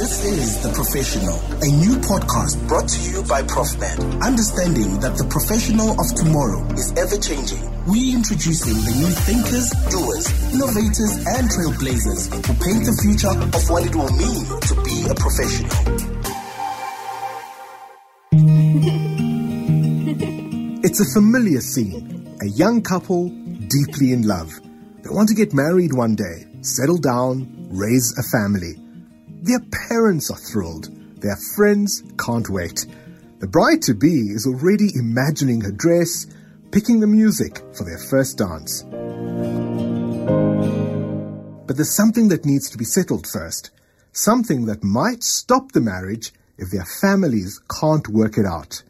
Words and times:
This 0.00 0.24
is 0.24 0.62
The 0.62 0.72
Professional, 0.72 1.36
a 1.60 1.68
new 1.76 2.00
podcast 2.00 2.56
brought 2.66 2.88
to 2.88 3.00
you 3.04 3.22
by 3.28 3.42
ProfMed. 3.42 4.24
Understanding 4.24 4.98
that 5.00 5.12
the 5.20 5.28
professional 5.28 5.92
of 5.92 6.08
tomorrow 6.16 6.64
is 6.72 6.88
ever 6.96 7.20
changing. 7.20 7.60
We 7.84 8.14
introducing 8.16 8.80
the 8.80 8.96
new 8.96 9.12
thinkers, 9.28 9.68
doers, 9.92 10.24
innovators, 10.56 11.20
and 11.36 11.52
trailblazers 11.52 12.32
who 12.32 12.52
paint 12.64 12.88
the 12.88 12.96
future 12.96 13.28
of 13.28 13.60
what 13.68 13.84
it 13.84 13.92
will 13.92 14.08
mean 14.16 14.40
to 14.72 14.74
be 14.88 15.04
a 15.04 15.14
professional. 15.20 15.68
It's 20.80 21.00
a 21.04 21.12
familiar 21.12 21.60
scene. 21.60 22.38
A 22.40 22.48
young 22.56 22.80
couple 22.80 23.28
deeply 23.68 24.14
in 24.14 24.22
love. 24.22 24.48
They 25.04 25.10
want 25.10 25.28
to 25.28 25.34
get 25.34 25.52
married 25.52 25.92
one 25.92 26.16
day, 26.16 26.48
settle 26.62 26.96
down, 26.96 27.68
raise 27.68 28.16
a 28.16 28.24
family. 28.32 28.80
Their 29.42 29.60
parents 29.88 30.30
are 30.30 30.36
thrilled. 30.36 30.90
Their 31.22 31.36
friends 31.56 32.02
can't 32.18 32.50
wait. 32.50 32.86
The 33.38 33.46
bride 33.46 33.80
to 33.82 33.94
be 33.94 34.28
is 34.30 34.46
already 34.46 34.90
imagining 34.94 35.62
her 35.62 35.72
dress, 35.72 36.26
picking 36.70 37.00
the 37.00 37.06
music 37.06 37.62
for 37.74 37.84
their 37.84 37.98
first 38.10 38.36
dance. 38.36 38.82
But 41.66 41.76
there's 41.76 41.96
something 41.96 42.28
that 42.28 42.44
needs 42.44 42.68
to 42.70 42.76
be 42.76 42.84
settled 42.84 43.26
first. 43.26 43.70
Something 44.12 44.66
that 44.66 44.84
might 44.84 45.22
stop 45.22 45.72
the 45.72 45.80
marriage 45.80 46.32
if 46.58 46.70
their 46.70 46.84
families 47.00 47.62
can't 47.80 48.08
work 48.08 48.36
it 48.36 48.44
out. 48.44 48.82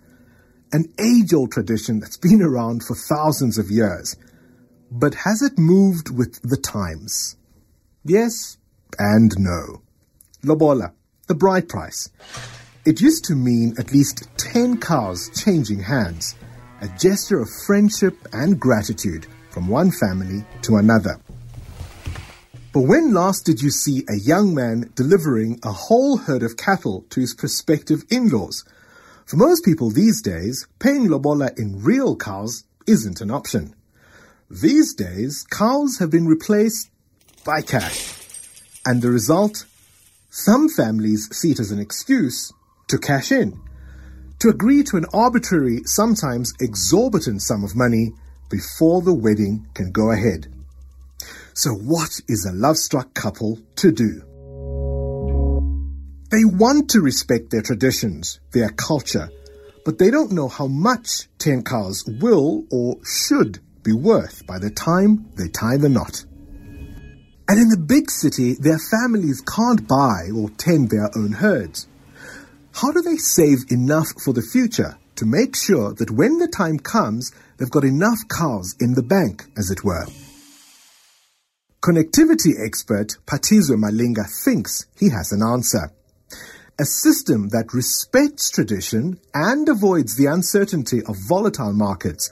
An 0.73 0.93
age 0.99 1.33
old 1.33 1.53
tradition 1.53 2.01
that's 2.01 2.17
been 2.17 2.43
around 2.43 2.83
for 2.83 2.97
thousands 2.97 3.57
of 3.57 3.71
years. 3.71 4.17
But 4.91 5.15
has 5.15 5.43
it 5.43 5.59
moved 5.59 6.11
with 6.11 6.43
the 6.43 6.57
times? 6.57 7.37
Yes 8.05 8.57
and 8.99 9.33
no. 9.39 9.83
Lobola, 10.43 10.93
the 11.27 11.35
bride 11.35 11.69
price. 11.69 12.09
It 12.85 13.01
used 13.01 13.25
to 13.27 13.35
mean 13.35 13.75
at 13.79 13.93
least 13.93 14.29
10 14.39 14.81
cows 14.81 15.31
changing 15.35 15.81
hands, 15.81 16.35
a 16.81 16.89
gesture 16.99 17.41
of 17.41 17.49
friendship 17.67 18.17
and 18.33 18.59
gratitude 18.59 19.27
from 19.51 19.69
one 19.69 19.91
family 19.91 20.45
to 20.63 20.77
another. 20.77 21.21
But 22.73 22.83
when 22.83 23.13
last 23.13 23.45
did 23.45 23.61
you 23.61 23.71
see 23.71 24.05
a 24.09 24.15
young 24.15 24.55
man 24.55 24.93
delivering 24.95 25.59
a 25.63 25.73
whole 25.73 26.19
herd 26.19 26.43
of 26.43 26.57
cattle 26.57 27.05
to 27.11 27.21
his 27.21 27.35
prospective 27.35 28.05
in 28.11 28.29
laws? 28.29 28.65
For 29.27 29.37
most 29.37 29.65
people 29.65 29.91
these 29.91 30.23
days, 30.23 30.67
paying 30.79 31.09
lobola 31.09 31.51
in 31.57 31.83
real 31.83 32.17
cows 32.17 32.65
isn't 32.87 33.21
an 33.21 33.31
option. 33.31 33.75
These 34.51 34.95
days, 34.95 35.45
cows 35.51 35.99
have 35.99 36.11
been 36.11 36.27
replaced 36.27 36.91
by 37.45 37.63
cash. 37.63 38.17
And 38.87 39.03
the 39.03 39.11
result? 39.11 39.67
Some 40.33 40.69
families 40.69 41.29
see 41.33 41.51
it 41.51 41.59
as 41.59 41.73
an 41.73 41.81
excuse 41.81 42.53
to 42.87 42.99
cash 42.99 43.33
in, 43.33 43.61
to 44.39 44.49
agree 44.49 44.85
to 44.85 44.97
an 44.97 45.07
arbitrary, 45.13 45.81
sometimes 45.87 46.53
exorbitant 46.61 47.43
sum 47.43 47.65
of 47.65 47.75
money 47.75 48.13
before 48.49 49.03
the 49.03 49.13
wedding 49.13 49.67
can 49.75 49.91
go 49.91 50.13
ahead. 50.13 50.47
So, 51.53 51.75
what 51.75 52.21
is 52.29 52.45
a 52.45 52.53
love 52.53 52.77
struck 52.77 53.13
couple 53.13 53.59
to 53.77 53.91
do? 53.91 54.23
They 56.31 56.45
want 56.45 56.91
to 56.91 57.01
respect 57.01 57.51
their 57.51 57.63
traditions, 57.63 58.39
their 58.53 58.69
culture, 58.69 59.31
but 59.85 59.99
they 59.99 60.13
don't 60.13 60.31
know 60.31 60.47
how 60.47 60.69
much 60.69 61.29
10 61.39 61.65
cows 61.65 62.05
will 62.07 62.65
or 62.71 62.99
should 63.05 63.59
be 63.83 63.93
worth 63.93 64.47
by 64.47 64.61
the 64.61 64.71
time 64.71 65.29
they 65.35 65.49
tie 65.49 65.77
the 65.77 65.89
knot. 65.89 66.25
And 67.51 67.59
in 67.59 67.69
the 67.69 67.77
big 67.77 68.13
city, 68.13 68.55
their 68.55 68.79
families 68.79 69.41
can't 69.41 69.89
buy 69.89 70.31
or 70.33 70.51
tend 70.51 70.89
their 70.89 71.11
own 71.17 71.33
herds. 71.33 71.89
How 72.75 72.93
do 72.93 73.03
they 73.03 73.17
save 73.17 73.73
enough 73.73 74.07
for 74.23 74.33
the 74.33 74.41
future 74.41 74.97
to 75.17 75.27
make 75.27 75.57
sure 75.57 75.93
that 75.95 76.13
when 76.13 76.39
the 76.39 76.47
time 76.47 76.79
comes, 76.79 77.33
they've 77.57 77.69
got 77.69 77.83
enough 77.83 78.21
cows 78.29 78.77
in 78.79 78.95
the 78.95 79.03
bank, 79.03 79.47
as 79.59 79.69
it 79.69 79.83
were? 79.83 80.07
Connectivity 81.83 82.53
expert 82.65 83.17
Phathizwe 83.27 83.75
Malinga 83.75 84.31
thinks 84.45 84.87
he 84.97 85.11
has 85.11 85.33
an 85.33 85.43
answer. 85.43 85.91
A 86.79 86.85
system 86.85 87.49
that 87.49 87.75
respects 87.75 88.49
tradition 88.49 89.19
and 89.35 89.69
avoids 89.69 90.15
the 90.15 90.27
uncertainty 90.27 91.03
of 91.03 91.17
volatile 91.29 91.73
markets, 91.73 92.31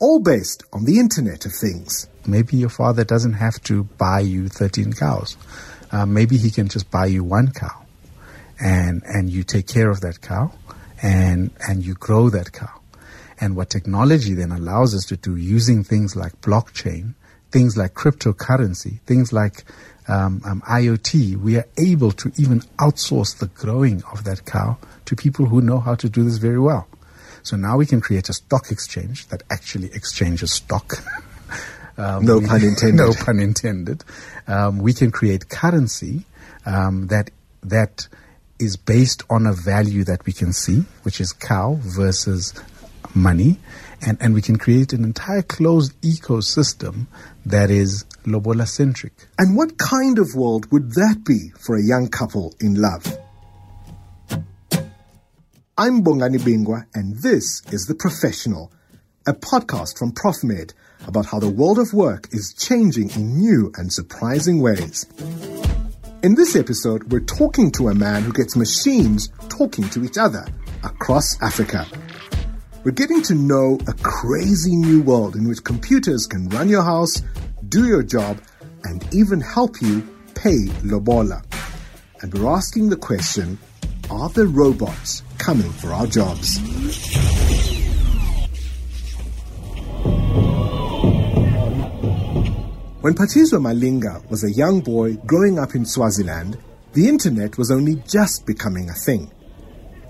all 0.00 0.20
based 0.20 0.62
on 0.72 0.84
the 0.84 0.98
Internet 0.98 1.46
of 1.46 1.52
Things. 1.52 2.08
Maybe 2.26 2.56
your 2.56 2.68
father 2.68 3.04
doesn't 3.04 3.34
have 3.34 3.62
to 3.64 3.84
buy 3.84 4.20
you 4.20 4.48
13 4.48 4.92
cows. 4.92 5.36
Uh, 5.90 6.06
maybe 6.06 6.36
he 6.36 6.50
can 6.50 6.68
just 6.68 6.90
buy 6.90 7.06
you 7.06 7.24
one 7.24 7.50
cow 7.52 7.84
and, 8.60 9.02
and 9.06 9.30
you 9.30 9.42
take 9.42 9.66
care 9.66 9.90
of 9.90 10.00
that 10.02 10.20
cow 10.20 10.52
and, 11.02 11.50
and 11.66 11.84
you 11.84 11.94
grow 11.94 12.28
that 12.30 12.52
cow. 12.52 12.80
And 13.40 13.56
what 13.56 13.70
technology 13.70 14.34
then 14.34 14.52
allows 14.52 14.94
us 14.94 15.04
to 15.06 15.16
do 15.16 15.36
using 15.36 15.84
things 15.84 16.16
like 16.16 16.40
blockchain, 16.40 17.14
things 17.50 17.76
like 17.76 17.94
cryptocurrency, 17.94 19.00
things 19.02 19.32
like 19.32 19.64
um, 20.08 20.42
um, 20.44 20.62
IoT, 20.62 21.36
we 21.36 21.56
are 21.56 21.66
able 21.76 22.12
to 22.12 22.32
even 22.36 22.60
outsource 22.78 23.38
the 23.38 23.46
growing 23.46 24.02
of 24.12 24.24
that 24.24 24.44
cow 24.44 24.78
to 25.04 25.14
people 25.14 25.46
who 25.46 25.60
know 25.60 25.78
how 25.78 25.94
to 25.94 26.08
do 26.08 26.24
this 26.24 26.38
very 26.38 26.58
well. 26.58 26.88
So 27.48 27.56
now 27.56 27.78
we 27.78 27.86
can 27.86 28.02
create 28.02 28.28
a 28.28 28.34
stock 28.34 28.70
exchange 28.70 29.28
that 29.28 29.42
actually 29.50 29.88
exchanges 29.94 30.52
stock. 30.52 31.02
Um, 32.00 32.24
no 32.24 32.40
pun 32.40 32.62
intended. 32.70 32.94
no 32.94 33.12
pun 33.12 33.40
intended. 33.40 34.04
Um, 34.46 34.78
we 34.78 34.92
can 34.94 35.10
create 35.10 35.48
currency 35.48 36.26
um, 36.64 37.08
that 37.08 37.32
that 37.64 38.06
is 38.60 38.76
based 38.76 39.24
on 39.28 39.48
a 39.48 39.52
value 39.52 40.04
that 40.04 40.24
we 40.24 40.32
can 40.32 40.52
see, 40.52 40.84
which 41.02 41.20
is 41.20 41.32
cow 41.32 41.76
versus 41.82 42.54
money, 43.16 43.58
and 44.00 44.16
and 44.20 44.32
we 44.32 44.42
can 44.42 44.58
create 44.58 44.92
an 44.92 45.02
entire 45.02 45.42
closed 45.42 46.00
ecosystem 46.02 47.08
that 47.44 47.68
is 47.68 48.04
lobola 48.24 48.66
centric. 48.68 49.14
And 49.36 49.56
what 49.56 49.76
kind 49.76 50.20
of 50.20 50.36
world 50.36 50.70
would 50.70 50.92
that 50.92 51.24
be 51.24 51.50
for 51.58 51.74
a 51.74 51.82
young 51.82 52.06
couple 52.10 52.54
in 52.60 52.80
love? 52.80 53.18
I'm 55.80 56.02
Bongani 56.02 56.38
Bingwa, 56.40 56.86
and 56.92 57.22
this 57.22 57.62
is 57.70 57.86
The 57.86 57.94
Professional, 57.94 58.72
a 59.28 59.32
podcast 59.32 59.96
from 59.96 60.10
ProfMed 60.10 60.72
about 61.06 61.26
how 61.26 61.38
the 61.38 61.48
world 61.48 61.78
of 61.78 61.94
work 61.94 62.26
is 62.32 62.52
changing 62.52 63.10
in 63.10 63.36
new 63.36 63.70
and 63.76 63.92
surprising 63.92 64.60
ways. 64.60 65.06
In 66.24 66.34
this 66.34 66.56
episode, 66.56 67.12
we're 67.12 67.20
talking 67.20 67.70
to 67.70 67.90
a 67.90 67.94
man 67.94 68.24
who 68.24 68.32
gets 68.32 68.56
machines 68.56 69.28
talking 69.48 69.88
to 69.90 70.04
each 70.04 70.18
other 70.18 70.44
across 70.82 71.40
Africa. 71.42 71.86
We're 72.82 72.90
getting 72.90 73.22
to 73.22 73.36
know 73.36 73.78
a 73.86 73.92
crazy 74.02 74.74
new 74.74 75.02
world 75.02 75.36
in 75.36 75.46
which 75.46 75.62
computers 75.62 76.26
can 76.26 76.48
run 76.48 76.68
your 76.68 76.82
house, 76.82 77.22
do 77.68 77.86
your 77.86 78.02
job, 78.02 78.40
and 78.82 79.06
even 79.14 79.40
help 79.40 79.80
you 79.80 80.02
pay 80.34 80.58
Lobola. 80.82 81.44
And 82.20 82.34
we're 82.34 82.50
asking 82.50 82.88
the 82.88 82.96
question 82.96 83.60
are 84.10 84.28
the 84.30 84.46
robots 84.46 85.22
coming 85.38 85.70
for 85.70 85.92
our 85.92 86.06
jobs? 86.06 86.58
When 93.00 93.14
Phathizwe 93.14 93.58
Malinga 93.60 94.28
was 94.30 94.44
a 94.44 94.52
young 94.52 94.80
boy 94.80 95.14
growing 95.26 95.58
up 95.58 95.74
in 95.74 95.84
Swaziland, 95.84 96.58
the 96.92 97.08
internet 97.08 97.56
was 97.56 97.70
only 97.70 98.02
just 98.06 98.44
becoming 98.46 98.88
a 98.90 98.94
thing. 98.94 99.32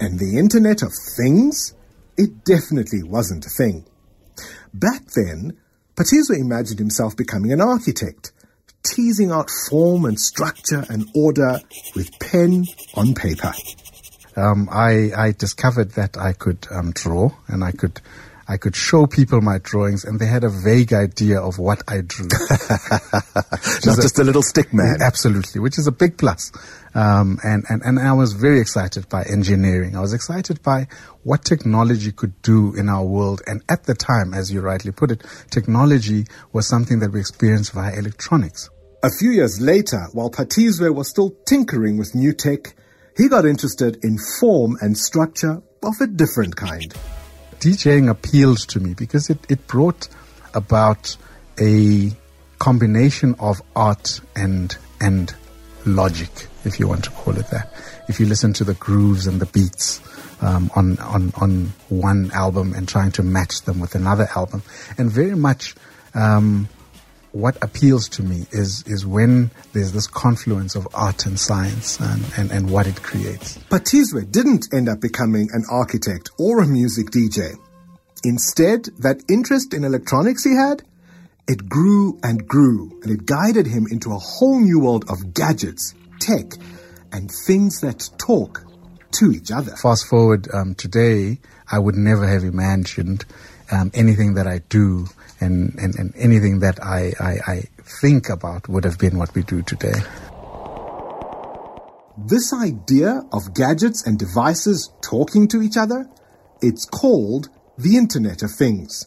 And 0.01 0.19
the 0.19 0.39
Internet 0.39 0.83
of 0.83 0.93
Things? 1.17 1.75
It 2.17 2.45
definitely 2.45 3.03
wasn't 3.03 3.47
a 3.47 3.51
thing. 3.51 3.85
Back 4.73 5.03
then, 5.15 5.59
Phathizwe 5.97 6.39
imagined 6.39 6.79
himself 6.79 7.17
becoming 7.17 7.53
an 7.53 7.61
architect, 7.61 8.33
teasing 8.85 9.33
out 9.33 9.51
form 9.69 10.05
and 10.05 10.19
structure 10.19 10.85
and 10.89 11.09
order 11.15 11.61
with 11.95 12.11
pen 12.21 12.65
on 12.95 13.15
paper. 13.15 13.53
Um, 14.39 14.69
I, 14.71 15.11
I 15.17 15.33
discovered 15.33 15.93
that 15.93 16.17
I 16.17 16.33
could 16.33 16.67
um, 16.71 16.93
draw 16.93 17.31
and 17.49 17.65
I 17.65 17.73
could 17.73 18.01
I 18.51 18.57
could 18.57 18.75
show 18.75 19.07
people 19.07 19.43
my 19.43 19.59
drawings 19.59 20.05
and 20.05 20.19
they 20.19 20.25
had 20.25 20.43
a 20.43 20.49
vague 20.49 20.95
idea 20.95 21.39
of 21.39 21.59
what 21.59 21.83
I 21.87 22.01
drew. 22.01 22.29
Not 23.85 24.01
just 24.01 24.19
a, 24.19 24.23
a, 24.23 24.25
little 24.25 24.43
stick 24.43 24.73
man. 24.73 25.03
Absolutely, 25.03 25.61
which 25.61 25.79
is 25.79 25.87
a 25.87 25.93
big 25.93 26.17
plus. 26.17 26.51
Um, 26.95 27.39
and, 27.45 27.67
and, 27.69 27.83
and 27.83 27.99
I 27.99 28.15
was 28.15 28.33
very 28.33 28.59
excited 28.59 29.07
by 29.11 29.25
engineering. 29.25 29.97
I 29.97 30.01
was 30.01 30.15
excited 30.15 30.63
by 30.63 30.89
what 31.25 31.45
technology 31.45 32.11
could 32.11 32.41
do 32.41 32.75
in 32.75 32.89
our 32.89 33.05
world. 33.05 33.43
And 33.47 33.63
at 33.69 33.85
the 33.85 33.95
time, 33.95 34.33
as 34.33 34.51
you 34.51 34.63
rightly 34.63 34.93
put 34.93 35.11
it, 35.11 35.23
technology 35.51 36.25
was 36.51 36.67
something 36.67 37.01
that 37.01 37.13
we 37.13 37.21
experienced 37.21 37.73
via 37.73 37.99
electronics. 37.99 38.71
A 39.03 39.11
few 39.11 39.31
years 39.31 39.61
later, 39.61 40.07
while 40.15 40.31
Phathizwe 40.31 40.95
was 40.95 41.11
still 41.11 41.37
tinkering 41.47 41.99
with 41.99 42.15
new 42.15 42.33
tech, 42.33 42.75
he 43.19 43.29
got 43.29 43.45
interested 43.45 44.03
in 44.05 44.17
form 44.41 44.79
and 44.81 44.97
structure 44.97 45.61
of 45.83 45.95
a 46.01 46.07
different 46.07 46.57
kind. 46.57 46.95
DJing 47.59 48.09
appealed 48.09 48.59
to 48.69 48.81
me 48.81 48.95
because 48.95 49.29
it, 49.29 49.39
it 49.51 49.67
brought 49.67 50.09
about 50.55 51.17
a 51.61 52.13
combination 52.61 53.35
of 53.41 53.61
art 53.75 54.21
and 54.37 54.77
and 55.01 55.35
logic, 55.85 56.31
if 56.65 56.79
you 56.79 56.87
want 56.87 57.05
to 57.05 57.11
call 57.11 57.37
it 57.37 57.49
that. 57.49 57.73
If 58.09 58.21
you 58.21 58.27
listen 58.27 58.53
to 58.55 58.65
the 58.65 58.75
grooves 58.75 59.27
and 59.27 59.41
the 59.41 59.47
beats 59.47 60.01
um, 60.41 60.71
on 60.77 60.99
on 60.99 61.33
on 61.41 61.73
one 61.89 62.31
album 62.33 62.73
and 62.75 62.89
trying 62.89 63.11
to 63.13 63.25
match 63.25 63.63
them 63.63 63.81
with 63.81 63.97
another 63.97 64.29
album, 64.37 64.63
and 64.97 65.11
very 65.11 65.37
much. 65.37 65.75
Um, 66.15 66.69
what 67.33 67.57
appeals 67.63 68.09
to 68.09 68.23
me 68.23 68.47
is 68.53 68.83
is 68.87 69.07
when 69.07 69.51
there's 69.73 69.93
this 69.93 70.07
confluence 70.07 70.75
of 70.75 70.89
art 70.95 71.27
and 71.27 71.39
science 71.39 72.01
and, 72.01 72.25
and, 72.37 72.51
and 72.51 72.71
what 72.71 72.87
it 72.87 73.03
creates. 73.03 73.59
Phathizwe 73.71 74.31
didn't 74.31 74.69
end 74.73 74.89
up 74.89 75.01
becoming 75.01 75.49
an 75.53 75.65
architect 75.71 76.31
or 76.39 76.61
a 76.61 76.67
music 76.67 77.11
DJ. 77.11 77.55
Instead, 78.25 78.85
that 78.99 79.23
interest 79.29 79.75
in 79.75 79.85
electronics 79.85 80.45
he 80.45 80.57
had, 80.57 80.83
it 81.47 81.69
grew 81.69 82.19
and 82.23 82.47
grew, 82.47 82.99
and 83.03 83.11
it 83.11 83.25
guided 83.25 83.67
him 83.67 83.87
into 83.91 84.13
a 84.13 84.19
whole 84.19 84.61
new 84.61 84.81
world 84.81 85.05
of 85.09 85.33
gadgets, 85.35 85.95
tech, 86.21 86.53
and 87.13 87.31
things 87.47 87.81
that 87.81 88.11
talk 88.19 88.65
to 89.13 89.33
each 89.33 89.51
other. 89.51 89.75
Fast 89.77 90.07
forward 90.09 90.49
um, 90.53 90.75
today, 90.75 91.39
I 91.71 91.79
would 91.79 91.95
never 91.95 92.27
have 92.27 92.45
imagined 92.45 93.25
um, 93.71 93.91
anything 93.95 94.35
that 94.35 94.47
I 94.47 94.59
do 94.69 95.07
and, 95.41 95.75
and, 95.79 95.95
and 95.97 96.15
anything 96.17 96.61
that 96.61 96.83
I, 96.83 97.13
I, 97.21 97.53
I 97.53 97.63
think 98.03 98.29
about 98.29 98.69
would 98.69 98.85
have 98.85 98.99
been 98.99 99.19
what 99.19 99.35
we 99.35 99.43
do 99.43 99.63
today. 99.63 100.01
This 102.27 102.53
idea 102.53 103.23
of 103.33 103.55
gadgets 103.55 104.07
and 104.07 104.19
devices 104.19 104.91
talking 105.01 105.47
to 105.49 105.63
each 105.63 105.77
other, 105.77 106.09
it's 106.61 106.85
called 106.85 107.49
the 107.79 107.97
Internet 107.97 108.43
of 108.43 108.51
Things. 108.51 109.07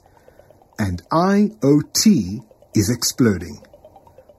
And 0.80 1.01
IoT 1.10 2.45
is 2.74 2.89
exploding. 2.89 3.60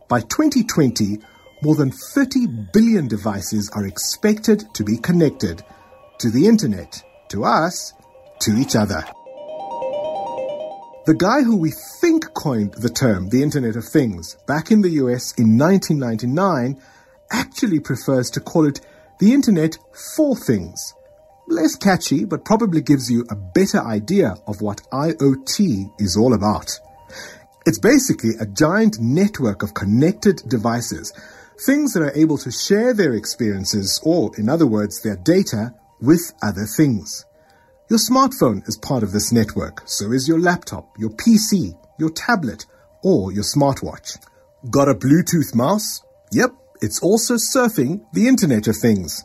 By 0.09 0.21
2020, 0.21 1.19
more 1.63 1.75
than 1.75 1.91
30 1.91 2.47
billion 2.73 3.09
devices 3.09 3.71
are 3.75 3.87
expected 3.87 4.65
to 4.75 4.85
be 4.85 4.97
connected 4.97 5.63
to 6.19 6.31
the 6.31 6.47
Internet, 6.47 7.03
to 7.29 7.45
us, 7.45 7.93
to 8.41 8.57
each 8.57 8.75
other. 8.75 9.05
The 11.05 11.15
guy 11.15 11.43
who 11.43 11.57
we 11.57 11.73
think 12.01 12.33
coined 12.35 12.75
the 12.75 12.89
term 12.89 13.29
the 13.29 13.43
Internet 13.43 13.77
of 13.77 13.85
Things 13.85 14.37
back 14.47 14.71
in 14.71 14.83
the 14.83 14.91
US 15.03 15.33
in 15.37 15.59
1999 15.59 16.81
actually 17.31 17.81
prefers 17.81 18.31
to 18.31 18.41
call 18.41 18.67
it 18.67 18.81
the 19.19 19.33
Internet 19.33 19.79
for 20.17 20.37
Things 20.37 20.95
less 21.49 21.77
catchy, 21.77 22.25
but 22.25 22.45
probably 22.45 22.81
gives 22.81 23.11
you 23.11 23.25
a 23.31 23.37
better 23.37 23.81
idea 23.81 24.35
of 24.47 24.61
what 24.61 24.83
IoT 24.93 25.93
is 26.01 26.17
all 26.17 26.35
about. 26.35 26.71
It's 27.67 27.79
basically 27.79 28.33
a 28.41 28.47
giant 28.47 28.99
network 29.01 29.63
of 29.63 29.75
connected 29.75 30.43
devices, 30.49 31.13
things 31.61 31.93
that 31.93 32.03
are 32.03 32.17
able 32.17 32.39
to 32.39 32.51
share 32.51 32.95
their 32.95 33.15
experiences, 33.15 34.01
or 34.03 34.33
in 34.37 34.49
other 34.49 34.67
words, 34.67 35.03
their 35.03 35.17
data, 35.17 35.75
with 36.01 36.33
other 36.43 36.65
things. 36.65 37.25
Your 37.93 37.99
smartphone 37.99 38.67
is 38.67 38.79
part 38.79 39.03
of 39.03 39.13
this 39.13 39.33
network, 39.33 39.83
so 39.85 40.13
is 40.13 40.27
your 40.27 40.41
laptop, 40.41 40.99
your 40.99 41.11
PC, 41.11 41.79
your 41.99 42.09
tablet, 42.09 42.65
or 43.03 43.33
your 43.33 43.45
smartwatch. 43.45 44.17
Got 44.71 44.89
a 44.89 44.95
Bluetooth 44.95 45.55
mouse? 45.55 46.01
Yep, 46.33 46.53
it's 46.81 47.03
also 47.03 47.35
surfing 47.35 48.01
the 48.15 48.29
Internet 48.29 48.67
of 48.67 48.77
Things. 48.77 49.23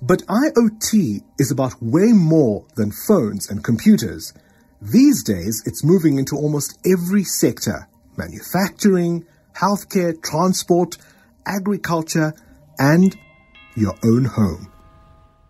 But 0.00 0.20
IoT 0.28 1.24
is 1.40 1.50
about 1.50 1.82
way 1.82 2.12
more 2.12 2.64
than 2.76 2.92
phones 2.92 3.50
and 3.50 3.64
computers. 3.64 4.32
These 4.80 5.24
days, 5.24 5.64
it's 5.66 5.82
moving 5.82 6.20
into 6.20 6.36
almost 6.36 6.78
every 6.86 7.24
sector 7.24 7.88
manufacturing, 8.16 9.26
healthcare, 9.56 10.22
transport, 10.22 10.98
agriculture, 11.44 12.32
and 12.78 13.16
your 13.74 13.96
own 14.04 14.26
home. 14.26 14.71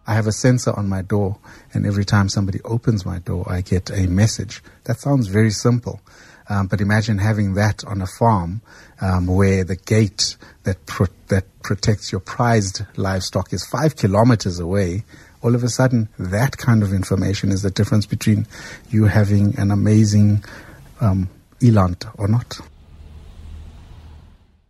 I 0.06 0.14
have 0.14 0.26
a 0.26 0.32
sensor 0.32 0.72
on 0.76 0.88
my 0.88 1.02
door, 1.02 1.38
and 1.72 1.86
every 1.86 2.04
time 2.04 2.28
somebody 2.28 2.60
opens 2.64 3.06
my 3.06 3.18
door, 3.20 3.44
I 3.48 3.60
get 3.60 3.90
a 3.90 4.08
message. 4.08 4.62
That 4.84 4.98
sounds 4.98 5.28
very 5.28 5.50
simple. 5.50 6.00
Um, 6.48 6.66
but 6.66 6.80
imagine 6.80 7.18
having 7.18 7.54
that 7.54 7.84
on 7.84 8.02
a 8.02 8.06
farm 8.06 8.62
um, 9.00 9.26
where 9.26 9.64
the 9.64 9.76
gate 9.76 10.36
that 10.64 10.84
pro- 10.86 11.06
that 11.28 11.44
protects 11.62 12.10
your 12.10 12.20
prized 12.20 12.82
livestock 12.96 13.52
is 13.52 13.64
five 13.64 13.96
kilometers 13.96 14.58
away. 14.58 15.04
All 15.40 15.54
of 15.54 15.62
a 15.62 15.68
sudden, 15.68 16.08
that 16.18 16.58
kind 16.58 16.82
of 16.82 16.92
information 16.92 17.50
is 17.50 17.62
the 17.62 17.70
difference 17.70 18.06
between 18.06 18.46
you 18.90 19.04
having 19.04 19.58
an 19.58 19.70
amazing 19.70 20.44
um, 21.00 21.28
eland 21.60 22.04
or 22.18 22.28
not. 22.28 22.58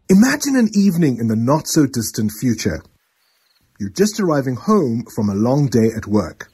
Imagine 0.09 0.57
an 0.57 0.69
evening 0.75 1.17
in 1.19 1.29
the 1.29 1.37
not 1.37 1.67
so 1.67 1.87
distant 1.87 2.33
future. 2.39 2.83
You're 3.83 3.91
just 3.91 4.21
arriving 4.21 4.55
home 4.55 5.07
from 5.13 5.29
a 5.29 5.35
long 5.35 5.67
day 5.67 5.91
at 5.97 6.07
work. 6.07 6.53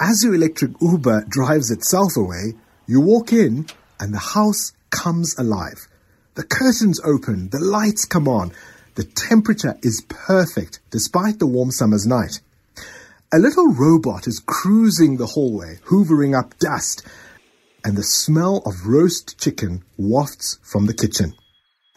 As 0.00 0.22
your 0.22 0.32
electric 0.32 0.70
Uber 0.80 1.24
drives 1.28 1.72
itself 1.72 2.16
away, 2.16 2.54
you 2.86 3.00
walk 3.00 3.32
in 3.32 3.66
and 3.98 4.14
the 4.14 4.20
house 4.20 4.70
comes 4.90 5.36
alive. 5.36 5.88
The 6.36 6.44
curtains 6.44 7.00
open, 7.00 7.48
the 7.48 7.58
lights 7.58 8.04
come 8.04 8.28
on, 8.28 8.52
the 8.94 9.02
temperature 9.02 9.76
is 9.82 10.06
perfect 10.08 10.78
despite 10.92 11.40
the 11.40 11.48
warm 11.48 11.72
summer's 11.72 12.06
night. 12.06 12.38
A 13.32 13.40
little 13.40 13.72
robot 13.72 14.28
is 14.28 14.38
cruising 14.38 15.16
the 15.16 15.26
hallway, 15.26 15.80
hoovering 15.86 16.38
up 16.38 16.56
dust, 16.60 17.04
and 17.84 17.96
the 17.96 18.04
smell 18.04 18.58
of 18.58 18.86
roast 18.86 19.36
chicken 19.36 19.82
wafts 19.96 20.60
from 20.62 20.86
the 20.86 20.94
kitchen. 20.94 21.34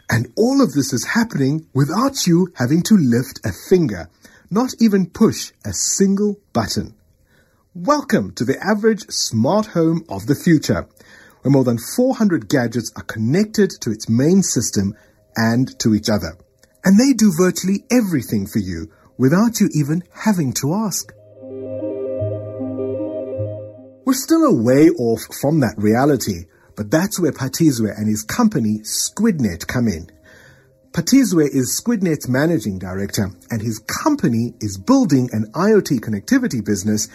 And 0.10 0.34
all 0.36 0.60
of 0.60 0.74
this 0.74 0.92
is 0.92 1.06
happening 1.14 1.68
without 1.72 2.26
you 2.26 2.52
having 2.56 2.82
to 2.84 2.96
lift 2.96 3.46
a 3.46 3.52
finger, 3.70 4.10
not 4.50 4.74
even 4.80 5.10
push 5.10 5.52
a 5.66 5.74
single 5.74 6.40
button. 6.54 6.96
Welcome 7.74 8.34
to 8.36 8.46
the 8.46 8.60
average 8.64 9.02
smart 9.10 9.68
home 9.68 10.06
of 10.08 10.28
the 10.28 10.36
future 10.36 10.88
where 11.42 11.52
more 11.52 11.64
than 11.64 11.78
400 11.78 12.48
gadgets 12.48 12.92
are 12.96 13.04
connected 13.04 13.72
to 13.82 13.92
its 13.92 14.08
main 14.08 14.44
system 14.44 14.94
and 15.36 15.78
to 15.80 15.94
each 15.94 16.10
other. 16.10 16.38
And 16.84 17.00
they 17.00 17.14
do 17.14 17.34
virtually 17.38 17.84
everything 17.92 18.48
for 18.48 18.60
you 18.60 18.92
without 19.18 19.60
you 19.60 19.70
even 19.74 20.04
having 20.14 20.54
to 20.54 20.74
ask. 20.74 21.12
We're 24.06 24.14
still 24.14 24.44
a 24.44 24.64
way 24.64 24.90
off 24.90 25.22
from 25.42 25.60
that 25.62 25.76
reality, 25.78 26.46
but 26.76 26.92
that's 26.92 27.20
where 27.20 27.32
Phathizwe 27.32 27.98
and 27.98 28.08
his 28.08 28.24
company 28.24 28.80
SqwidNet 28.84 29.68
come 29.68 29.88
in. 29.88 30.10
Phathizwe 30.96 31.50
is 31.54 31.78
SqwidNet's 31.84 32.30
managing 32.30 32.80
director, 32.80 33.30
and 33.52 33.62
his 33.62 33.80
company 33.80 34.54
is 34.62 34.78
building 34.78 35.28
an 35.34 35.52
IoT 35.52 36.00
connectivity 36.00 36.64
business 36.64 37.10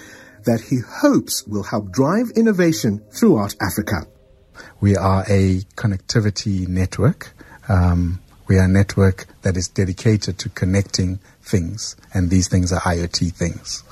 that 0.45 0.61
he 0.61 0.81
hopes 0.87 1.47
will 1.47 1.63
help 1.63 1.91
drive 1.91 2.27
innovation 2.37 3.03
throughout 3.11 3.55
Africa. 3.59 4.07
We 4.83 4.99
are 4.99 5.23
a 5.23 5.61
connectivity 5.77 6.69
network. 6.69 7.33
Um, 7.71 8.21
we 8.49 8.59
are 8.59 8.65
a 8.65 8.69
network 8.69 9.25
that 9.41 9.57
is 9.57 9.69
dedicated 9.69 10.37
to 10.41 10.51
connecting 10.51 11.19
things, 11.41 11.97
and 12.13 12.29
these 12.29 12.49
things 12.49 12.75
are 12.75 12.81
IoT 12.81 13.33
things. 13.33 13.83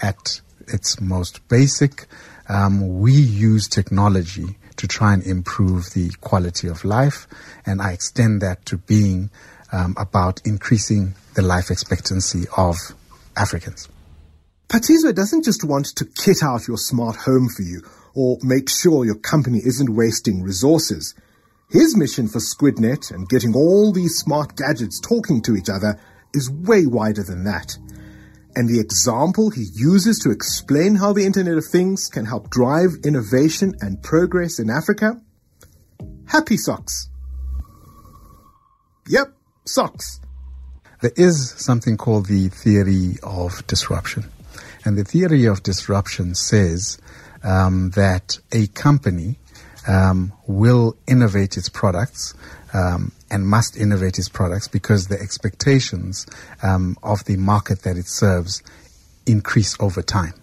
At 0.00 0.40
its 0.68 1.02
most 1.02 1.46
basic, 1.48 2.06
um, 2.48 2.98
we 2.98 3.12
use 3.12 3.68
technology 3.68 4.56
to 4.76 4.88
try 4.88 5.12
and 5.12 5.22
improve 5.22 5.92
the 5.94 6.10
quality 6.20 6.68
of 6.68 6.84
life, 6.84 7.26
and 7.64 7.80
I 7.80 7.92
extend 7.92 8.40
that 8.42 8.66
to 8.66 8.78
being 8.78 9.30
um, 9.72 9.94
about 9.98 10.40
increasing 10.44 11.14
the 11.34 11.42
life 11.42 11.70
expectancy 11.70 12.44
of 12.56 12.76
Africans. 13.36 13.88
Phathizwe 14.68 15.14
doesn't 15.14 15.44
just 15.44 15.64
want 15.64 15.86
to 15.96 16.04
kit 16.04 16.38
out 16.42 16.66
your 16.66 16.78
smart 16.78 17.16
home 17.16 17.48
for 17.48 17.62
you 17.62 17.82
or 18.14 18.38
make 18.42 18.68
sure 18.68 19.04
your 19.04 19.18
company 19.18 19.58
isn't 19.58 19.94
wasting 19.94 20.42
resources. 20.42 21.14
His 21.70 21.96
mission 21.96 22.28
for 22.28 22.38
SqwidNet 22.38 23.10
and 23.10 23.28
getting 23.28 23.54
all 23.54 23.92
these 23.92 24.16
smart 24.16 24.56
gadgets 24.56 25.00
talking 25.00 25.42
to 25.42 25.56
each 25.56 25.68
other 25.68 25.98
is 26.32 26.50
way 26.50 26.86
wider 26.86 27.22
than 27.22 27.44
that. 27.44 27.76
And 28.56 28.68
the 28.68 28.80
example 28.80 29.50
he 29.50 29.66
uses 29.74 30.18
to 30.20 30.30
explain 30.30 30.94
how 30.94 31.12
the 31.12 31.26
Internet 31.26 31.56
of 31.56 31.64
Things 31.64 32.08
can 32.08 32.24
help 32.24 32.50
drive 32.50 32.90
innovation 33.04 33.74
and 33.80 34.02
progress 34.02 34.58
in 34.58 34.70
Africa? 34.70 35.20
Happy 36.26 36.56
socks. 36.56 37.08
Yep, 39.08 39.34
socks. 39.66 40.20
There 41.00 41.12
is 41.16 41.50
something 41.56 41.96
called 41.96 42.26
the 42.26 42.48
theory 42.48 43.16
of 43.22 43.66
disruption. 43.66 44.24
And 44.84 44.96
the 44.96 45.04
theory 45.04 45.46
of 45.46 45.62
disruption 45.62 46.34
says 46.34 46.98
um, 47.42 47.90
that 47.90 48.38
a 48.52 48.68
company 48.68 49.38
um, 49.86 50.32
will 50.46 50.96
innovate 51.06 51.56
its 51.56 51.68
products 51.68 52.34
um, 52.72 53.12
and 53.34 53.48
must 53.48 53.76
innovate 53.76 54.16
its 54.16 54.28
products 54.28 54.68
because 54.68 55.08
the 55.08 55.20
expectations 55.20 56.24
um, 56.62 56.96
of 57.02 57.24
the 57.24 57.36
market 57.36 57.82
that 57.82 57.96
it 57.96 58.06
serves 58.06 58.62
increase 59.26 59.76
over 59.80 60.02
time. 60.02 60.34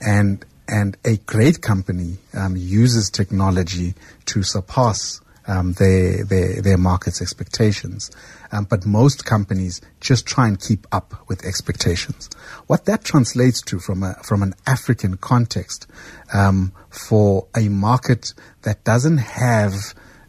And 0.00 0.44
and 0.66 0.96
a 1.04 1.16
great 1.18 1.60
company 1.60 2.16
um, 2.32 2.56
uses 2.56 3.10
technology 3.10 3.94
to 4.26 4.42
surpass 4.42 5.20
um, 5.48 5.72
their, 5.74 6.24
their, 6.24 6.62
their 6.62 6.78
market's 6.78 7.20
expectations. 7.20 8.08
Um, 8.52 8.64
but 8.70 8.86
most 8.86 9.24
companies 9.24 9.80
just 10.00 10.26
try 10.26 10.46
and 10.46 10.60
keep 10.60 10.86
up 10.92 11.28
with 11.28 11.44
expectations. 11.44 12.30
What 12.68 12.84
that 12.84 13.02
translates 13.02 13.60
to 13.62 13.80
from 13.80 14.04
a, 14.04 14.14
from 14.22 14.44
an 14.44 14.54
African 14.64 15.16
context, 15.16 15.88
um, 16.32 16.72
for 16.88 17.48
a 17.56 17.68
market 17.68 18.32
that 18.62 18.84
doesn't 18.84 19.18
have 19.18 19.74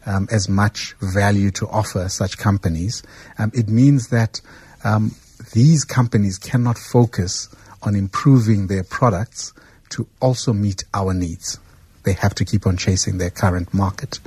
um, 0.06 0.28
as 0.30 0.48
much 0.48 0.94
value 1.00 1.50
to 1.52 1.66
offer 1.68 2.08
such 2.08 2.38
companies, 2.38 3.02
um, 3.38 3.50
it 3.54 3.68
means 3.68 4.08
that 4.08 4.40
um, 4.84 5.14
these 5.52 5.84
companies 5.84 6.38
cannot 6.38 6.78
focus 6.78 7.48
on 7.82 7.94
improving 7.94 8.66
their 8.66 8.84
products 8.84 9.52
to 9.90 10.06
also 10.20 10.52
meet 10.52 10.84
our 10.94 11.12
needs 11.12 11.58
they 12.04 12.12
have 12.14 12.34
to 12.34 12.44
keep 12.44 12.66
on 12.66 12.76
chasing 12.76 13.18
their 13.18 13.30
current 13.30 13.72
market. 13.72 14.18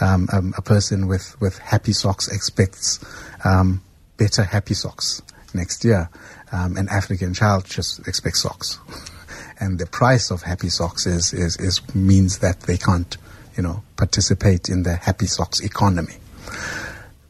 Um, 0.00 0.28
um, 0.32 0.54
a 0.56 0.62
person 0.62 1.06
with, 1.06 1.40
with 1.40 1.58
happy 1.58 1.92
socks 1.92 2.28
expects 2.28 3.02
um, 3.44 3.82
better 4.16 4.44
happy 4.44 4.74
socks 4.74 5.22
next 5.54 5.84
year. 5.84 6.08
An 6.50 6.88
African 6.90 7.32
child 7.32 7.64
just 7.64 8.06
expects 8.06 8.42
socks. 8.42 8.78
and 9.60 9.78
the 9.78 9.86
price 9.86 10.30
of 10.30 10.42
happy 10.42 10.68
socks 10.68 11.06
is, 11.06 11.32
is, 11.32 11.56
is 11.56 11.80
means 11.94 12.40
that 12.40 12.60
they 12.60 12.76
can't, 12.76 13.16
you 13.56 13.62
know, 13.62 13.82
participate 13.96 14.68
in 14.68 14.82
the 14.82 14.96
happy 14.96 15.26
socks 15.26 15.60
economy. 15.60 16.14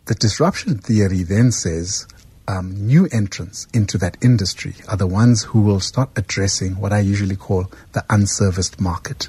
The 0.07 0.15
disruption 0.15 0.79
theory 0.79 1.23
then 1.23 1.53
says 1.53 2.07
um, 2.49 2.87
new 2.87 3.09
entrants 3.13 3.67
into 3.73 3.99
that 3.99 4.17
industry 4.23 4.75
are 4.89 4.97
the 4.97 5.07
ones 5.07 5.45
who 5.45 5.61
will 5.61 5.81
start 5.81 6.11
addressing 6.17 6.81
what 6.81 6.93
I 6.93 7.01
usually 7.01 7.37
call 7.37 7.71
the 7.93 8.05
unserviced 8.11 8.81
market. 8.81 9.29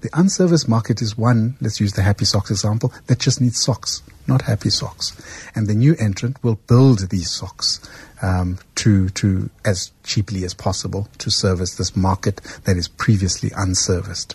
The 0.00 0.10
unserviced 0.10 0.68
market 0.68 1.02
is 1.02 1.18
one, 1.18 1.56
let's 1.60 1.80
use 1.80 1.92
the 1.92 2.02
happy 2.02 2.24
socks 2.24 2.50
example, 2.50 2.92
that 3.06 3.18
just 3.18 3.40
needs 3.40 3.60
socks, 3.60 4.02
not 4.26 4.42
happy 4.42 4.70
socks. 4.70 5.16
And 5.54 5.66
the 5.66 5.74
new 5.74 5.94
entrant 5.98 6.42
will 6.42 6.58
build 6.66 7.10
these 7.10 7.30
socks 7.30 7.80
um, 8.20 8.58
to, 8.76 9.10
to 9.10 9.50
as 9.64 9.92
cheaply 10.02 10.44
as 10.44 10.54
possible 10.54 11.08
to 11.18 11.30
service 11.30 11.74
this 11.74 11.96
market 11.96 12.40
that 12.64 12.76
is 12.76 12.88
previously 12.88 13.50
unserviced. 13.56 14.34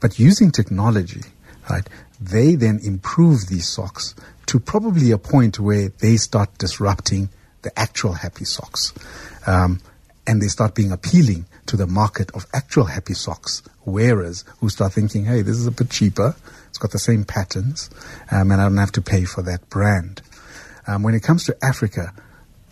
But 0.00 0.18
using 0.18 0.50
technology, 0.50 1.22
right, 1.70 1.88
they 2.20 2.54
then 2.54 2.80
improve 2.82 3.48
these 3.48 3.68
socks 3.68 4.14
to 4.46 4.60
probably 4.60 5.10
a 5.10 5.18
point 5.18 5.58
where 5.58 5.88
they 6.00 6.16
start 6.16 6.56
disrupting 6.58 7.28
the 7.62 7.78
actual 7.78 8.12
happy 8.12 8.44
socks. 8.44 8.92
Um, 9.46 9.80
and 10.26 10.42
they 10.42 10.48
start 10.48 10.74
being 10.74 10.92
appealing 10.92 11.46
to 11.66 11.76
the 11.76 11.86
market 11.86 12.30
of 12.34 12.46
actual 12.52 12.84
happy 12.84 13.14
socks 13.14 13.62
wearers 13.84 14.44
who 14.58 14.68
start 14.68 14.92
thinking, 14.92 15.24
hey, 15.24 15.42
this 15.42 15.56
is 15.56 15.66
a 15.66 15.70
bit 15.70 15.90
cheaper. 15.90 16.34
It's 16.68 16.78
got 16.78 16.90
the 16.90 16.98
same 16.98 17.24
patterns, 17.24 17.88
um, 18.30 18.50
and 18.50 18.60
I 18.60 18.64
don't 18.64 18.76
have 18.76 18.92
to 18.92 19.02
pay 19.02 19.24
for 19.24 19.42
that 19.42 19.68
brand. 19.70 20.22
Um, 20.86 21.02
when 21.02 21.14
it 21.14 21.22
comes 21.22 21.44
to 21.44 21.56
Africa, 21.62 22.12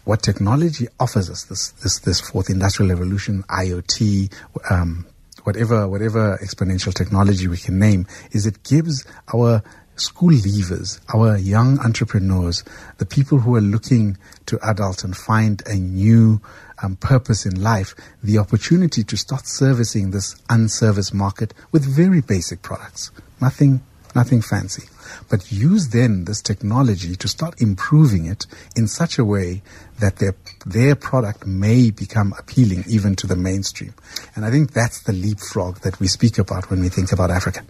what 0.04 0.22
technology 0.22 0.88
offers 1.00 1.30
us, 1.30 1.44
this, 1.44 1.70
this, 1.70 2.00
this 2.00 2.20
fourth 2.20 2.50
industrial 2.50 2.90
revolution, 2.90 3.44
IoT, 3.44 4.32
um, 4.70 5.06
whatever, 5.44 5.86
whatever 5.88 6.38
exponential 6.42 6.92
technology 6.92 7.48
we 7.48 7.56
can 7.56 7.78
name, 7.78 8.06
is 8.32 8.46
it 8.46 8.62
gives 8.64 9.06
our 9.32 9.62
school 9.96 10.30
leavers, 10.30 11.00
our 11.14 11.38
young 11.38 11.78
entrepreneurs, 11.78 12.64
the 12.98 13.06
people 13.06 13.38
who 13.38 13.54
are 13.54 13.60
looking 13.60 14.18
to 14.46 14.58
adult 14.68 15.04
and 15.04 15.16
find 15.16 15.62
a 15.66 15.76
new 15.76 16.40
um, 16.82 16.96
purpose 16.96 17.46
in 17.46 17.62
life, 17.62 17.94
the 18.22 18.38
opportunity 18.38 19.04
to 19.04 19.16
start 19.16 19.46
servicing 19.46 20.10
this 20.10 20.34
unserviced 20.50 21.14
market 21.14 21.54
with 21.70 21.84
very 21.84 22.20
basic 22.20 22.62
products. 22.62 23.10
Nothing, 23.40 23.82
nothing 24.14 24.42
fancy. 24.42 24.84
But 25.28 25.50
use 25.50 25.88
then 25.88 26.24
this 26.24 26.42
technology 26.42 27.16
to 27.16 27.28
start 27.28 27.60
improving 27.60 28.26
it 28.26 28.46
in 28.76 28.86
such 28.88 29.18
a 29.18 29.24
way 29.24 29.62
that 30.00 30.16
their, 30.16 30.34
their 30.66 30.94
product 30.94 31.46
may 31.46 31.90
become 31.90 32.34
appealing 32.38 32.84
even 32.88 33.16
to 33.16 33.26
the 33.26 33.36
mainstream. 33.36 33.94
And 34.34 34.44
I 34.44 34.50
think 34.50 34.72
that's 34.72 35.02
the 35.02 35.12
leapfrog 35.12 35.80
that 35.80 36.00
we 36.00 36.08
speak 36.08 36.38
about 36.38 36.70
when 36.70 36.80
we 36.80 36.88
think 36.88 37.12
about 37.12 37.30
Africa. 37.30 37.62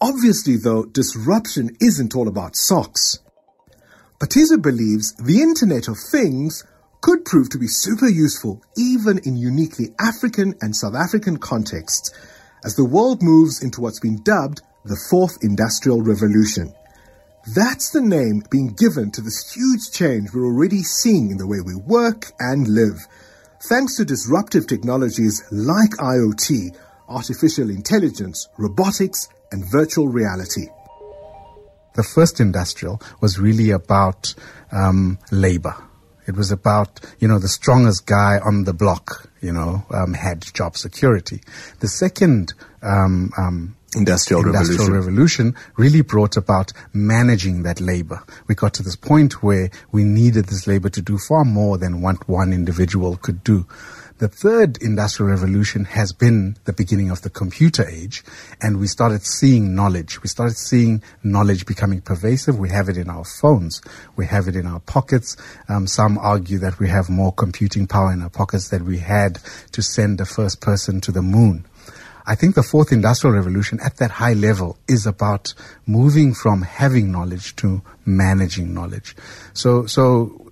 Obviously, 0.00 0.56
though, 0.56 0.84
disruption 0.84 1.76
isn't 1.80 2.14
all 2.14 2.28
about 2.28 2.56
socks. 2.56 3.18
Phathizwe 4.20 4.60
believes 4.62 5.14
the 5.16 5.40
Internet 5.40 5.88
of 5.88 5.96
Things 6.10 6.64
could 7.00 7.24
prove 7.24 7.50
to 7.50 7.58
be 7.58 7.66
super 7.66 8.08
useful 8.08 8.62
even 8.78 9.18
in 9.24 9.36
uniquely 9.36 9.90
African 10.00 10.54
and 10.62 10.74
South 10.74 10.94
African 10.94 11.36
contexts 11.36 12.10
as 12.64 12.76
the 12.76 12.84
world 12.84 13.22
moves 13.22 13.62
into 13.62 13.80
what's 13.82 14.00
been 14.00 14.22
dubbed 14.22 14.62
the 14.84 15.00
Fourth 15.10 15.42
Industrial 15.42 16.02
Revolution. 16.02 16.74
That's 17.54 17.90
the 17.90 18.00
name 18.00 18.42
being 18.50 18.74
given 18.74 19.10
to 19.12 19.20
this 19.20 19.52
huge 19.52 19.90
change 19.92 20.32
we're 20.32 20.46
already 20.46 20.82
seeing 20.82 21.30
in 21.30 21.38
the 21.38 21.46
way 21.46 21.60
we 21.60 21.74
work 21.74 22.32
and 22.38 22.68
live, 22.68 23.06
thanks 23.68 23.96
to 23.96 24.04
disruptive 24.04 24.66
technologies 24.66 25.42
like 25.50 25.90
IoT, 26.00 26.76
artificial 27.08 27.70
intelligence, 27.70 28.48
robotics, 28.58 29.28
and 29.52 29.64
virtual 29.70 30.08
reality. 30.08 30.66
The 31.94 32.02
first 32.02 32.40
industrial 32.40 33.00
was 33.20 33.38
really 33.38 33.70
about 33.70 34.34
um, 34.72 35.18
labor 35.30 35.76
it 36.26 36.36
was 36.36 36.50
about, 36.50 37.00
you 37.18 37.28
know, 37.28 37.38
the 37.38 37.48
strongest 37.48 38.06
guy 38.06 38.38
on 38.44 38.64
the 38.64 38.72
block, 38.72 39.30
you 39.40 39.52
know, 39.52 39.84
um, 39.90 40.14
had 40.14 40.42
job 40.54 40.76
security. 40.76 41.40
The 41.80 41.88
second 41.88 42.54
um, 42.82 43.30
um, 43.36 43.76
industrial, 43.94 44.44
industrial 44.44 44.90
revolution. 44.90 45.46
revolution. 45.46 45.54
really 45.76 46.02
brought 46.02 46.36
about 46.36 46.72
managing 46.92 47.62
that 47.62 47.80
labor. 47.80 48.22
We 48.46 48.54
got 48.54 48.74
to 48.74 48.82
this 48.82 48.96
point 48.96 49.42
where 49.42 49.70
we 49.92 50.04
needed 50.04 50.46
this 50.46 50.66
labor 50.66 50.88
to 50.90 51.02
do 51.02 51.18
far 51.18 51.44
more 51.44 51.78
than 51.78 52.00
what 52.00 52.28
one 52.28 52.52
individual 52.52 53.16
could 53.16 53.42
do. 53.44 53.66
The 54.18 54.28
third 54.28 54.80
industrial 54.80 55.28
revolution 55.28 55.86
has 55.86 56.12
been 56.12 56.56
the 56.66 56.72
beginning 56.72 57.10
of 57.10 57.22
the 57.22 57.30
computer 57.30 57.84
age, 57.84 58.22
and 58.62 58.78
we 58.78 58.86
started 58.86 59.26
seeing 59.26 59.74
knowledge. 59.74 60.22
We 60.22 60.28
started 60.28 60.56
seeing 60.56 61.02
knowledge 61.24 61.66
becoming 61.66 62.00
pervasive. 62.00 62.56
We 62.56 62.68
have 62.68 62.88
it 62.88 62.96
in 62.96 63.10
our 63.10 63.24
phones. 63.24 63.82
We 64.14 64.26
have 64.26 64.46
it 64.46 64.54
in 64.54 64.68
our 64.68 64.78
pockets. 64.78 65.36
Um, 65.68 65.88
some 65.88 66.16
argue 66.16 66.58
that 66.58 66.78
we 66.78 66.88
have 66.88 67.10
more 67.10 67.32
computing 67.32 67.88
power 67.88 68.12
in 68.12 68.22
our 68.22 68.30
pockets 68.30 68.68
than 68.68 68.86
we 68.86 68.98
had 68.98 69.40
to 69.72 69.82
send 69.82 70.18
the 70.18 70.26
first 70.26 70.60
person 70.60 71.00
to 71.00 71.10
the 71.10 71.20
moon. 71.20 71.66
I 72.26 72.34
think 72.34 72.54
the 72.54 72.62
fourth 72.62 72.90
industrial 72.90 73.36
revolution 73.36 73.78
at 73.84 73.98
that 73.98 74.10
high 74.10 74.32
level 74.32 74.78
is 74.88 75.06
about 75.06 75.52
moving 75.86 76.34
from 76.34 76.62
having 76.62 77.12
knowledge 77.12 77.54
to 77.56 77.82
managing 78.06 78.72
knowledge. 78.72 79.14
So, 79.52 79.86
so 79.86 80.44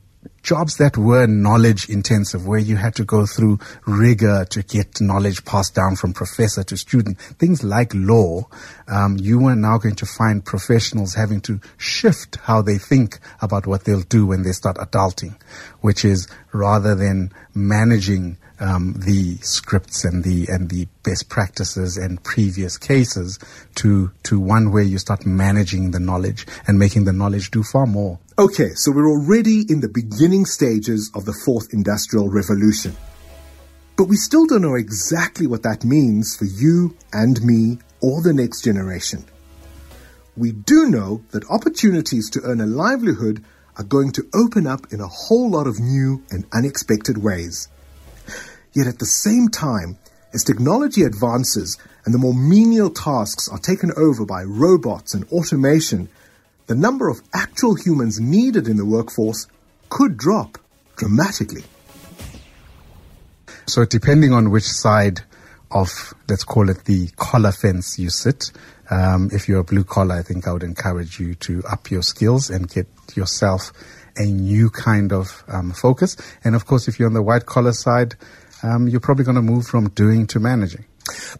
jobs 0.42 0.76
that 0.76 0.96
were 0.96 1.26
knowledge 1.26 1.88
intensive, 1.88 2.46
where 2.46 2.58
you 2.58 2.76
had 2.76 2.94
to 2.96 3.04
go 3.04 3.26
through 3.26 3.58
rigor 3.86 4.44
to 4.50 4.62
get 4.62 5.00
knowledge 5.00 5.44
passed 5.44 5.74
down 5.74 5.96
from 5.96 6.12
professor 6.12 6.64
to 6.64 6.76
student, 6.76 7.18
things 7.18 7.62
like 7.62 7.92
law, 7.94 8.46
um, 8.88 9.16
you 9.18 9.46
are 9.46 9.56
now 9.56 9.78
going 9.78 9.94
to 9.94 10.06
find 10.06 10.44
professionals 10.44 11.14
having 11.14 11.40
to 11.40 11.60
shift 11.78 12.36
how 12.42 12.60
they 12.60 12.76
think 12.76 13.18
about 13.40 13.66
what 13.66 13.84
they'll 13.84 14.00
do 14.02 14.26
when 14.26 14.42
they 14.42 14.52
start 14.52 14.76
adulting, 14.76 15.34
which 15.80 16.04
is 16.04 16.28
rather 16.52 16.94
than 16.94 17.32
managing 17.54 18.36
um, 18.62 18.94
the 18.96 19.36
scripts 19.38 20.04
and 20.04 20.22
the 20.22 20.46
and 20.48 20.70
the 20.70 20.86
best 21.02 21.28
practices 21.28 21.96
and 21.96 22.22
previous 22.22 22.78
cases 22.78 23.38
to 23.74 24.12
to 24.22 24.38
one 24.38 24.70
where 24.70 24.84
you 24.84 24.98
start 24.98 25.26
managing 25.26 25.90
the 25.90 25.98
knowledge 25.98 26.46
and 26.68 26.78
making 26.78 27.04
the 27.04 27.12
knowledge 27.12 27.50
do 27.50 27.62
far 27.64 27.86
more. 27.86 28.20
Okay, 28.38 28.70
so 28.74 28.92
we're 28.92 29.10
already 29.10 29.64
in 29.68 29.80
the 29.80 29.88
beginning 29.88 30.46
stages 30.46 31.10
of 31.14 31.24
the 31.24 31.34
fourth 31.44 31.74
industrial 31.74 32.30
revolution. 32.30 32.96
But 33.96 34.04
we 34.04 34.16
still 34.16 34.46
don't 34.46 34.62
know 34.62 34.76
exactly 34.76 35.46
what 35.46 35.64
that 35.64 35.84
means 35.84 36.36
for 36.36 36.46
you 36.46 36.96
and 37.12 37.42
me 37.42 37.78
or 38.00 38.22
the 38.22 38.32
next 38.32 38.62
generation. 38.62 39.24
We 40.36 40.52
do 40.52 40.86
know 40.86 41.22
that 41.32 41.50
opportunities 41.50 42.30
to 42.30 42.40
earn 42.42 42.60
a 42.60 42.66
livelihood 42.66 43.44
are 43.76 43.84
going 43.84 44.12
to 44.12 44.26
open 44.34 44.66
up 44.66 44.92
in 44.92 45.00
a 45.00 45.08
whole 45.08 45.50
lot 45.50 45.66
of 45.66 45.78
new 45.78 46.22
and 46.30 46.46
unexpected 46.52 47.18
ways. 47.18 47.68
Yet 48.74 48.86
at 48.86 48.98
the 48.98 49.06
same 49.06 49.48
time, 49.48 49.98
as 50.32 50.44
technology 50.44 51.02
advances 51.02 51.78
and 52.04 52.14
the 52.14 52.18
more 52.18 52.34
menial 52.34 52.90
tasks 52.90 53.48
are 53.48 53.58
taken 53.58 53.92
over 53.96 54.24
by 54.24 54.42
robots 54.42 55.14
and 55.14 55.24
automation, 55.30 56.08
the 56.66 56.74
number 56.74 57.08
of 57.08 57.20
actual 57.34 57.74
humans 57.74 58.18
needed 58.18 58.66
in 58.66 58.76
the 58.76 58.86
workforce 58.86 59.46
could 59.90 60.16
drop 60.16 60.58
dramatically. 60.96 61.64
So, 63.66 63.84
depending 63.84 64.32
on 64.32 64.50
which 64.50 64.64
side 64.64 65.20
of, 65.70 66.14
let's 66.28 66.44
call 66.44 66.68
it 66.68 66.84
the 66.84 67.08
collar 67.16 67.52
fence 67.52 67.98
you 67.98 68.10
sit, 68.10 68.50
um, 68.90 69.30
if 69.32 69.48
you're 69.48 69.60
a 69.60 69.64
blue 69.64 69.84
collar, 69.84 70.16
I 70.16 70.22
think 70.22 70.46
I 70.46 70.52
would 70.52 70.62
encourage 70.62 71.20
you 71.20 71.34
to 71.36 71.62
up 71.70 71.90
your 71.90 72.02
skills 72.02 72.50
and 72.50 72.68
get 72.68 72.86
yourself 73.14 73.72
a 74.16 74.24
new 74.24 74.68
kind 74.68 75.12
of 75.12 75.44
um, 75.48 75.72
focus. 75.72 76.16
And 76.44 76.54
of 76.54 76.66
course, 76.66 76.88
if 76.88 76.98
you're 76.98 77.08
on 77.08 77.14
the 77.14 77.22
white 77.22 77.46
collar 77.46 77.72
side, 77.72 78.16
um, 78.62 78.88
you're 78.88 79.00
probably 79.00 79.24
going 79.24 79.36
to 79.36 79.42
move 79.42 79.66
from 79.66 79.88
doing 79.90 80.26
to 80.28 80.40
managing. 80.40 80.84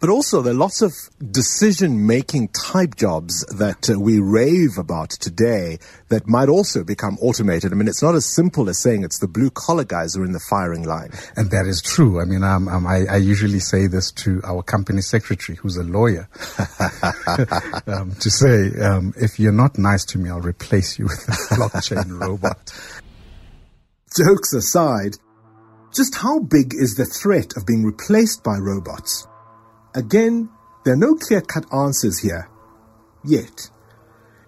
But 0.01 0.09
also, 0.09 0.41
there 0.41 0.53
are 0.53 0.57
lots 0.57 0.81
of 0.81 0.91
decision 1.31 2.05
making 2.05 2.49
type 2.49 2.95
jobs 2.95 3.45
that 3.57 3.89
uh, 3.89 3.99
we 3.99 4.19
rave 4.19 4.77
about 4.77 5.11
today 5.11 5.79
that 6.09 6.27
might 6.27 6.49
also 6.49 6.83
become 6.83 7.17
automated. 7.21 7.71
I 7.71 7.75
mean, 7.75 7.87
it's 7.87 8.03
not 8.03 8.15
as 8.15 8.25
simple 8.25 8.69
as 8.69 8.77
saying 8.81 9.03
it's 9.03 9.19
the 9.19 9.27
blue 9.27 9.49
collar 9.49 9.85
guys 9.85 10.13
who 10.13 10.21
are 10.21 10.25
in 10.25 10.33
the 10.33 10.43
firing 10.49 10.83
line. 10.83 11.11
And 11.37 11.49
that 11.51 11.65
is 11.65 11.81
true. 11.81 12.21
I 12.21 12.25
mean, 12.25 12.43
um, 12.43 12.67
um, 12.67 12.85
I, 12.85 13.05
I, 13.09 13.17
usually 13.17 13.59
say 13.59 13.87
this 13.87 14.11
to 14.11 14.41
our 14.43 14.63
company 14.63 15.01
secretary, 15.01 15.55
who's 15.55 15.77
a 15.77 15.83
lawyer, 15.83 16.27
um, 17.87 18.13
to 18.19 18.29
say, 18.29 18.69
um, 18.81 19.13
if 19.15 19.39
you're 19.39 19.53
not 19.53 19.77
nice 19.77 20.03
to 20.05 20.17
me, 20.17 20.29
I'll 20.29 20.41
replace 20.41 20.99
you 20.99 21.05
with 21.05 21.27
a 21.29 21.55
blockchain 21.55 22.19
robot. 22.19 22.73
Jokes 24.17 24.53
aside, 24.53 25.15
just 25.95 26.15
how 26.15 26.39
big 26.39 26.73
is 26.73 26.95
the 26.95 27.05
threat 27.05 27.55
of 27.55 27.65
being 27.65 27.83
replaced 27.83 28.43
by 28.43 28.57
robots? 28.57 29.27
Again, 29.95 30.49
there 30.83 30.95
are 30.95 30.97
no 30.97 31.15
clear 31.15 31.41
cut 31.41 31.65
answers 31.73 32.19
here. 32.19 32.49
Yet. 33.23 33.69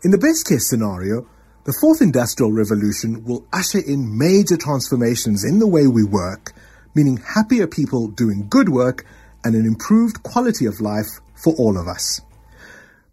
In 0.03 0.11
the 0.11 0.17
best 0.17 0.47
case 0.47 0.69
scenario, 0.69 1.27
the 1.65 1.77
fourth 1.79 2.01
industrial 2.01 2.51
revolution 2.51 3.23
will 3.23 3.47
usher 3.53 3.79
in 3.79 4.17
major 4.17 4.57
transformations 4.57 5.43
in 5.43 5.59
the 5.59 5.67
way 5.67 5.87
we 5.87 6.03
work, 6.03 6.53
meaning 6.93 7.17
happier 7.17 7.67
people 7.67 8.07
doing 8.07 8.47
good 8.49 8.69
work 8.69 9.05
and 9.43 9.55
an 9.55 9.65
improved 9.65 10.23
quality 10.23 10.65
of 10.65 10.81
life 10.81 11.07
for 11.35 11.53
all 11.55 11.77
of 11.77 11.87
us. 11.87 12.21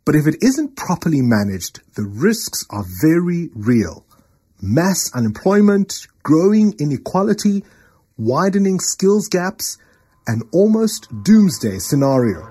But 0.04 0.16
if 0.16 0.26
it 0.26 0.42
isn't 0.42 0.76
properly 0.76 1.22
managed, 1.22 1.80
the 1.94 2.02
risks 2.02 2.66
are 2.70 2.84
very 3.02 3.50
real. 3.54 4.04
Mass 4.60 5.10
unemployment, 5.14 6.06
growing 6.22 6.74
inequality, 6.78 7.64
widening 8.19 8.78
skills 8.81 9.28
gaps, 9.28 9.78
an 10.26 10.42
almost 10.52 11.09
doomsday 11.23 11.78
scenario. 11.78 12.49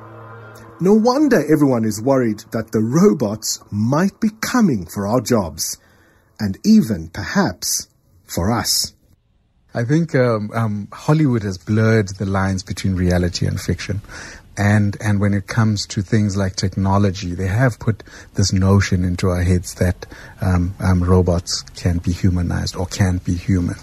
No 0.80 0.94
wonder 0.94 1.38
everyone 1.38 1.86
is 1.86 2.02
worried 2.02 2.44
that 2.52 2.72
the 2.72 2.82
robots 2.82 3.60
might 3.70 4.20
be 4.20 4.30
coming 4.42 4.86
for 4.86 5.06
our 5.06 5.22
jobs, 5.22 5.78
and 6.40 6.58
even 6.66 7.10
perhaps 7.10 7.88
for 8.26 8.52
us. 8.52 8.94
I 9.74 9.86
think 9.86 10.16
um, 10.16 10.52
um, 10.54 10.88
Hollywood 10.92 11.44
has 11.44 11.58
blurred 11.58 12.10
the 12.18 12.26
lines 12.26 12.64
between 12.64 12.96
reality 12.96 13.46
and 13.46 13.60
fiction. 13.60 14.02
And, 14.58 14.98
and 15.00 15.22
when 15.22 15.34
it 15.34 15.48
comes 15.48 15.86
to 15.88 16.02
things 16.02 16.36
like 16.36 16.56
technology, 16.56 17.36
they 17.36 17.48
have 17.48 17.80
put 17.80 18.04
this 18.34 18.52
notion 18.52 19.06
into 19.06 19.30
our 19.30 19.44
heads 19.44 19.76
that 19.76 20.06
um, 20.42 20.76
um 20.80 21.04
robots 21.04 21.62
can 21.76 22.00
be 22.00 22.12
humanized 22.12 22.76
or 22.76 22.86
can 22.86 23.20
be 23.20 23.36
human. 23.36 23.78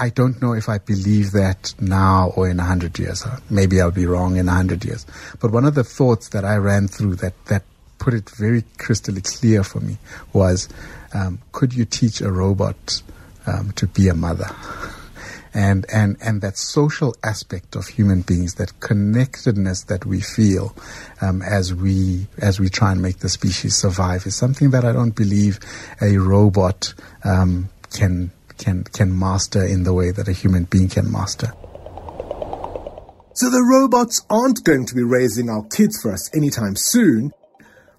I 0.00 0.08
don't 0.08 0.40
know 0.40 0.54
if 0.54 0.70
I 0.70 0.78
believe 0.78 1.32
that 1.32 1.74
now 1.78 2.32
or 2.34 2.48
in 2.48 2.58
a 2.58 2.64
hundred 2.64 2.98
years. 2.98 3.22
Maybe 3.50 3.82
I'll 3.82 3.90
be 3.90 4.06
wrong 4.06 4.38
in 4.38 4.48
a 4.48 4.52
hundred 4.52 4.82
years. 4.82 5.04
But 5.40 5.52
one 5.52 5.66
of 5.66 5.74
the 5.74 5.84
thoughts 5.84 6.30
that 6.30 6.42
I 6.42 6.56
ran 6.56 6.88
through 6.88 7.16
that, 7.16 7.34
that 7.46 7.64
put 7.98 8.14
it 8.14 8.30
very 8.30 8.62
crystally 8.78 9.22
clear 9.22 9.62
for 9.62 9.80
me 9.80 9.98
was, 10.32 10.70
um, 11.12 11.38
could 11.52 11.74
you 11.74 11.84
teach 11.84 12.22
a 12.22 12.32
robot 12.32 13.02
um, 13.46 13.72
to 13.72 13.86
be 13.86 14.08
a 14.08 14.14
mother? 14.14 14.46
and 15.52 15.84
and 15.92 16.16
and 16.22 16.40
that 16.40 16.56
social 16.56 17.14
aspect 17.22 17.76
of 17.76 17.86
human 17.88 18.22
beings, 18.22 18.54
that 18.54 18.80
connectedness 18.80 19.82
that 19.84 20.06
we 20.06 20.22
feel 20.22 20.74
um, 21.20 21.42
as 21.42 21.74
we 21.74 22.26
as 22.38 22.58
we 22.58 22.70
try 22.70 22.92
and 22.92 23.02
make 23.02 23.18
the 23.18 23.28
species 23.28 23.76
survive, 23.76 24.26
is 24.26 24.34
something 24.34 24.70
that 24.70 24.86
I 24.86 24.92
don't 24.92 25.14
believe 25.14 25.60
a 26.00 26.16
robot 26.16 26.94
um, 27.22 27.68
can 27.92 28.30
can 28.60 28.84
can 28.84 29.18
master 29.18 29.64
in 29.64 29.82
the 29.82 29.92
way 29.92 30.12
that 30.12 30.28
a 30.28 30.32
human 30.32 30.64
being 30.64 30.88
can 30.88 31.10
master. 31.10 31.52
So 33.32 33.48
the 33.48 33.66
robots 33.72 34.24
aren't 34.28 34.64
going 34.64 34.86
to 34.86 34.94
be 34.94 35.02
raising 35.02 35.48
our 35.48 35.64
kids 35.64 36.00
for 36.02 36.12
us 36.12 36.28
anytime 36.36 36.76
soon, 36.76 37.32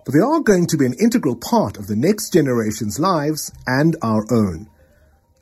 but 0.05 0.13
they 0.13 0.19
are 0.19 0.39
going 0.39 0.67
to 0.67 0.77
be 0.77 0.85
an 0.85 0.95
integral 1.01 1.35
part 1.35 1.77
of 1.77 1.87
the 1.87 1.95
next 1.95 2.31
generation's 2.31 2.99
lives 2.99 3.51
and 3.65 3.95
our 4.03 4.23
own. 4.31 4.69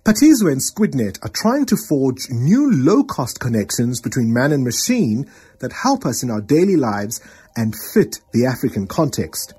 Phathizwe 0.05 0.51
and 0.51 0.61
SqwidNet 0.61 1.19
are 1.23 1.35
trying 1.35 1.65
to 1.65 1.77
forge 1.89 2.29
new 2.29 2.71
low-cost 2.71 3.39
connections 3.39 3.99
between 3.99 4.33
man 4.33 4.53
and 4.53 4.63
machine 4.63 5.29
that 5.59 5.73
help 5.73 6.05
us 6.05 6.23
in 6.23 6.31
our 6.31 6.41
daily 6.41 6.77
lives 6.77 7.19
and 7.57 7.75
fit 7.93 8.21
the 8.31 8.45
African 8.45 8.87
context. 8.87 9.53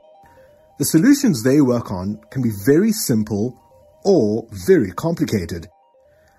The 0.79 0.87
solutions 0.87 1.43
they 1.43 1.61
work 1.61 1.93
on 1.93 2.19
can 2.31 2.41
be 2.41 2.53
very 2.65 2.91
simple 2.91 3.61
or 4.05 4.47
very 4.51 4.93
complicated. 4.93 5.69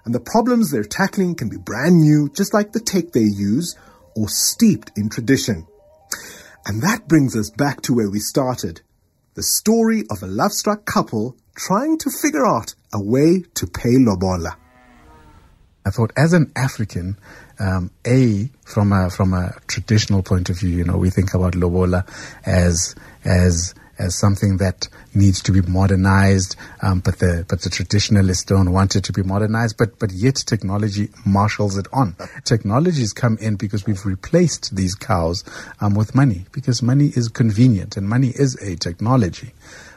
And 0.06 0.16
the 0.16 0.20
problems 0.20 0.72
they're 0.72 0.84
tackling 0.84 1.36
can 1.36 1.50
be 1.50 1.58
brand 1.58 2.02
new, 2.02 2.30
just 2.30 2.54
like 2.54 2.72
the 2.72 2.80
tech 2.80 3.12
they 3.12 3.22
use, 3.22 3.76
or 4.16 4.28
steeped 4.30 4.92
in 4.98 5.10
tradition. 5.10 5.68
And 6.66 6.82
that 6.82 7.08
brings 7.08 7.36
us 7.36 7.50
back 7.50 7.82
to 7.82 7.94
where 7.94 8.10
we 8.10 8.20
started 8.20 8.82
the 9.34 9.44
story 9.44 10.04
of 10.10 10.22
a 10.22 10.28
love 10.28 10.52
struck 10.52 10.86
couple 10.86 11.38
trying 11.56 11.98
to 12.00 12.10
figure 12.10 12.46
out 12.46 12.76
a 12.94 13.02
way 13.02 13.44
to 13.56 13.68
pay 13.68 13.98
Lobola. 13.98 14.58
I 15.86 15.90
thought, 15.90 16.12
as 16.18 16.34
an 16.34 16.52
African, 16.56 17.18
um, 17.60 17.92
a 18.06 18.52
from 18.66 18.92
a 18.92 19.10
from 19.10 19.34
a 19.34 19.54
traditional 19.68 20.22
point 20.22 20.50
of 20.50 20.60
view, 20.60 20.70
you 20.70 20.84
know, 20.84 20.98
we 20.98 21.10
think 21.10 21.34
about 21.34 21.54
Lobola 21.54 22.06
as 22.46 22.94
as 23.24 23.74
as 24.02 24.18
something 24.18 24.58
that 24.58 24.88
needs 25.14 25.42
to 25.44 25.52
be 25.52 25.62
modernized, 25.62 26.56
um, 26.82 27.00
but 27.00 27.20
the 27.20 27.46
but 27.48 27.62
the 27.62 27.70
traditionalists 27.70 28.44
don't 28.44 28.72
want 28.72 28.96
it 28.96 29.04
to 29.06 29.14
be 29.14 29.24
modernized. 29.24 29.78
But 29.78 30.00
but 30.00 30.12
yet 30.12 30.36
technology 30.36 31.10
marshals 31.26 31.78
it 31.78 31.88
on. 31.94 32.16
Technologies 32.44 33.14
come 33.14 33.38
in 33.40 33.56
because 33.56 33.86
we've 33.86 34.06
replaced 34.06 34.76
these 34.76 34.96
cows 34.96 35.44
um, 35.80 35.94
with 35.94 36.16
money 36.16 36.46
because 36.52 36.82
money 36.82 37.12
is 37.16 37.28
convenient 37.30 37.96
and 37.96 38.10
money 38.10 38.30
is 38.30 38.56
a 38.62 38.76
technology. 38.76 39.54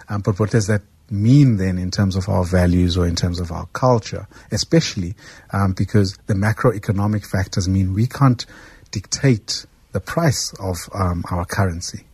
Um, 0.08 0.20
but 0.20 0.38
what 0.38 0.50
does 0.50 0.66
that 0.66 0.82
mean 1.10 1.56
then 1.56 1.78
in 1.78 1.90
terms 1.90 2.16
of 2.16 2.28
our 2.28 2.44
values 2.44 2.96
or 2.96 3.06
in 3.06 3.14
terms 3.14 3.40
of 3.40 3.52
our 3.52 3.66
culture, 3.66 4.26
especially 4.50 5.14
um, 5.52 5.72
because 5.72 6.18
the 6.26 6.34
macroeconomic 6.34 7.26
factors 7.26 7.68
mean 7.68 7.94
we 7.94 8.06
can't 8.06 8.46
dictate 8.90 9.66
the 9.92 10.00
price 10.00 10.52
of 10.60 10.76
um, 10.94 11.24
our 11.30 11.44
currency. 11.44 12.04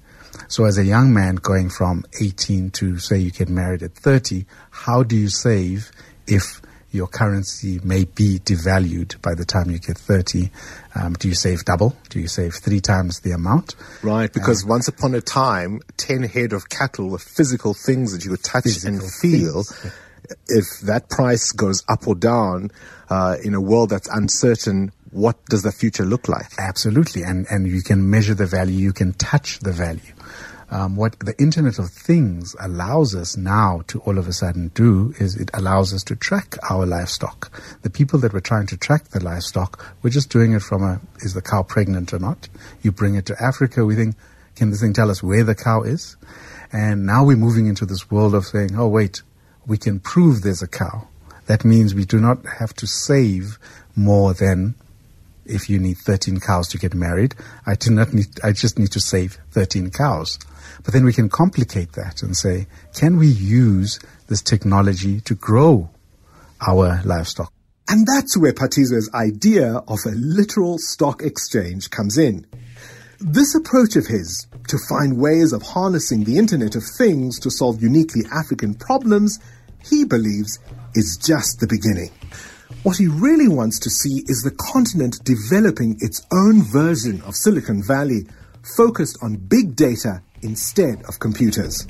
So 0.51 0.65
as 0.65 0.79
a 0.79 0.85
young 0.85 1.15
man 1.15 1.37
going 1.37 1.71
from 1.71 2.05
18 2.21 2.73
to 2.73 2.99
say 2.99 3.19
you 3.19 3.31
get 3.31 3.49
married 3.49 3.85
at 3.85 3.95
30, 3.95 4.47
how 4.71 5.05
do 5.05 5.17
you 5.17 5.29
save 5.29 5.93
if 6.27 6.61
your 6.91 7.07
currency 7.07 7.79
may 7.85 8.05
be 8.05 8.41
devalued 8.41 9.23
by 9.23 9.33
the 9.35 9.45
time 9.45 9.71
you 9.71 9.79
get 9.79 9.97
30. 9.97 10.51
Um, 10.97 11.13
do 11.13 11.29
you 11.29 11.35
save 11.35 11.65
double? 11.65 11.97
Do 12.09 12.19
you 12.19 12.27
save 12.27 12.55
three 12.55 12.81
times 12.81 13.21
the 13.21 13.31
amount? 13.31 13.77
Right, 14.03 14.33
because 14.33 14.65
um, 14.65 14.71
once 14.71 14.89
upon 14.89 15.15
a 15.15 15.21
time, 15.21 15.83
10 15.99 16.25
head 16.25 16.53
of 16.53 16.69
cattle 16.69 17.09
were 17.09 17.21
physical 17.21 17.75
things 17.75 18.13
that 18.13 18.25
you 18.25 18.33
could 18.33 18.43
touch 18.43 18.85
and 18.85 19.01
feel. 19.21 19.63
Things. 19.63 19.95
If 20.49 20.81
that 20.87 21.09
price 21.09 21.53
goes 21.53 21.85
up 21.89 22.09
or 22.09 22.17
down 22.17 22.73
uh, 23.09 23.37
in 23.43 23.55
a 23.55 23.61
world 23.61 23.91
that's 23.91 24.09
uncertain, 24.09 24.91
what 25.11 25.45
does 25.47 25.63
the 25.63 25.73
future 25.73 26.05
look 26.05 26.29
like? 26.29 26.53
Absolutely, 26.59 27.23
and 27.23 27.47
and 27.51 27.67
you 27.67 27.83
can 27.83 28.11
measure 28.11 28.35
the 28.35 28.47
value, 28.47 28.79
you 28.79 28.93
can 28.93 29.13
touch 29.15 29.59
the 29.61 29.73
value. 29.73 30.13
Um, 30.73 30.95
what 30.95 31.19
the 31.19 31.35
Internet 31.37 31.81
of 31.81 31.91
Things 31.91 32.55
allows 32.61 33.17
us 33.17 33.37
now 33.37 33.83
to 33.89 33.99
all 34.01 34.19
of 34.19 34.29
a 34.29 34.33
sudden 34.33 34.69
do 34.69 35.13
is 35.19 35.35
it 35.35 35.51
allows 35.53 35.93
us 35.93 36.05
to 36.05 36.15
track 36.15 36.55
our 36.71 36.87
livestock. 36.87 37.51
The 37.83 37.91
people 37.91 38.21
that 38.21 38.33
were 38.33 38.41
trying 38.41 38.69
to 38.69 38.77
track 38.77 39.09
the 39.09 39.23
livestock 39.23 39.85
were 40.03 40.11
just 40.11 40.31
doing 40.31 40.53
it 40.53 40.63
from 40.63 40.85
a 40.85 41.01
is 41.21 41.35
the 41.35 41.43
cow 41.43 41.65
pregnant 41.65 42.13
or 42.13 42.21
not? 42.21 42.49
You 42.83 42.93
bring 42.93 43.17
it 43.17 43.27
to 43.27 43.43
Africa, 43.43 43.85
we 43.85 43.97
think, 43.97 44.15
can 44.55 44.71
this 44.71 44.81
thing 44.81 44.93
tell 44.93 45.11
us 45.11 45.25
where 45.25 45.43
the 45.43 45.57
cow 45.57 45.83
is? 45.83 46.17
And 46.73 47.05
now 47.05 47.25
we're 47.25 47.37
moving 47.37 47.67
into 47.67 47.85
this 47.85 48.09
world 48.09 48.37
of 48.37 48.47
saying, 48.47 48.77
oh 48.77 48.87
wait, 48.87 49.23
we 49.67 49.77
can 49.77 49.99
prove 49.99 50.43
there's 50.43 50.63
a 50.63 50.69
cow. 50.69 51.09
That 51.47 51.65
means 51.65 51.97
we 51.97 52.05
do 52.05 52.21
not 52.21 52.47
have 52.47 52.75
to 52.75 52.87
save 52.87 53.59
more 53.97 54.35
than 54.35 54.77
if 55.51 55.69
you 55.69 55.79
need 55.79 55.99
13 55.99 56.41
cows 56.41 56.69
to 56.69 56.79
get 56.79 56.95
married. 56.95 57.35
I 57.67 57.75
do 57.75 57.91
not 57.91 58.13
need, 58.13 58.29
I 58.43 58.53
just 58.53 58.79
need 58.79 58.93
to 58.93 59.01
save 59.01 59.39
13 59.51 59.91
cows. 59.91 60.39
But 60.83 60.95
then 60.95 61.05
we 61.05 61.13
can 61.13 61.29
complicate 61.29 61.93
that 61.93 62.23
and 62.23 62.37
say, 62.37 62.67
can 62.95 63.19
we 63.19 63.27
use 63.27 63.99
this 64.29 64.43
technology 64.43 65.21
to 65.23 65.35
grow 65.35 65.91
our 66.67 67.01
livestock? 67.05 67.53
And 67.89 68.07
that's 68.07 68.39
where 68.39 68.53
Phathizwe's 68.53 69.11
idea 69.15 69.75
of 69.89 69.99
a 70.07 70.15
literal 70.15 70.79
stock 70.79 71.23
exchange 71.23 71.91
comes 71.91 72.17
in. 72.17 72.47
This 73.19 73.55
approach 73.55 73.97
of 73.97 74.07
his 74.07 74.47
to 74.69 74.79
find 74.89 75.19
ways 75.19 75.53
of 75.53 75.63
harnessing 75.63 76.25
the 76.25 76.39
Internet 76.39 76.77
of 76.77 76.85
Things 76.97 77.39
to 77.41 77.51
solve 77.51 77.83
uniquely 77.83 78.23
African 78.33 78.75
problems, 78.75 79.39
he 79.83 80.05
believes, 80.05 80.59
is 80.95 81.19
just 81.21 81.59
the 81.61 81.67
beginning. 81.67 82.11
What 82.83 82.97
he 82.97 83.09
really 83.09 83.47
wants 83.47 83.79
to 83.81 83.91
see 83.91 84.25
is 84.27 84.41
the 84.43 84.57
continent 84.73 85.21
developing 85.23 85.99
its 86.01 86.27
own 86.33 86.63
version 86.63 87.21
of 87.23 87.35
Silicon 87.37 87.83
Valley, 87.83 88.23
focused 88.75 89.19
on 89.23 89.37
big 89.37 89.77
data 89.77 90.23
instead 90.41 91.03
of 91.07 91.19
computers. 91.19 91.87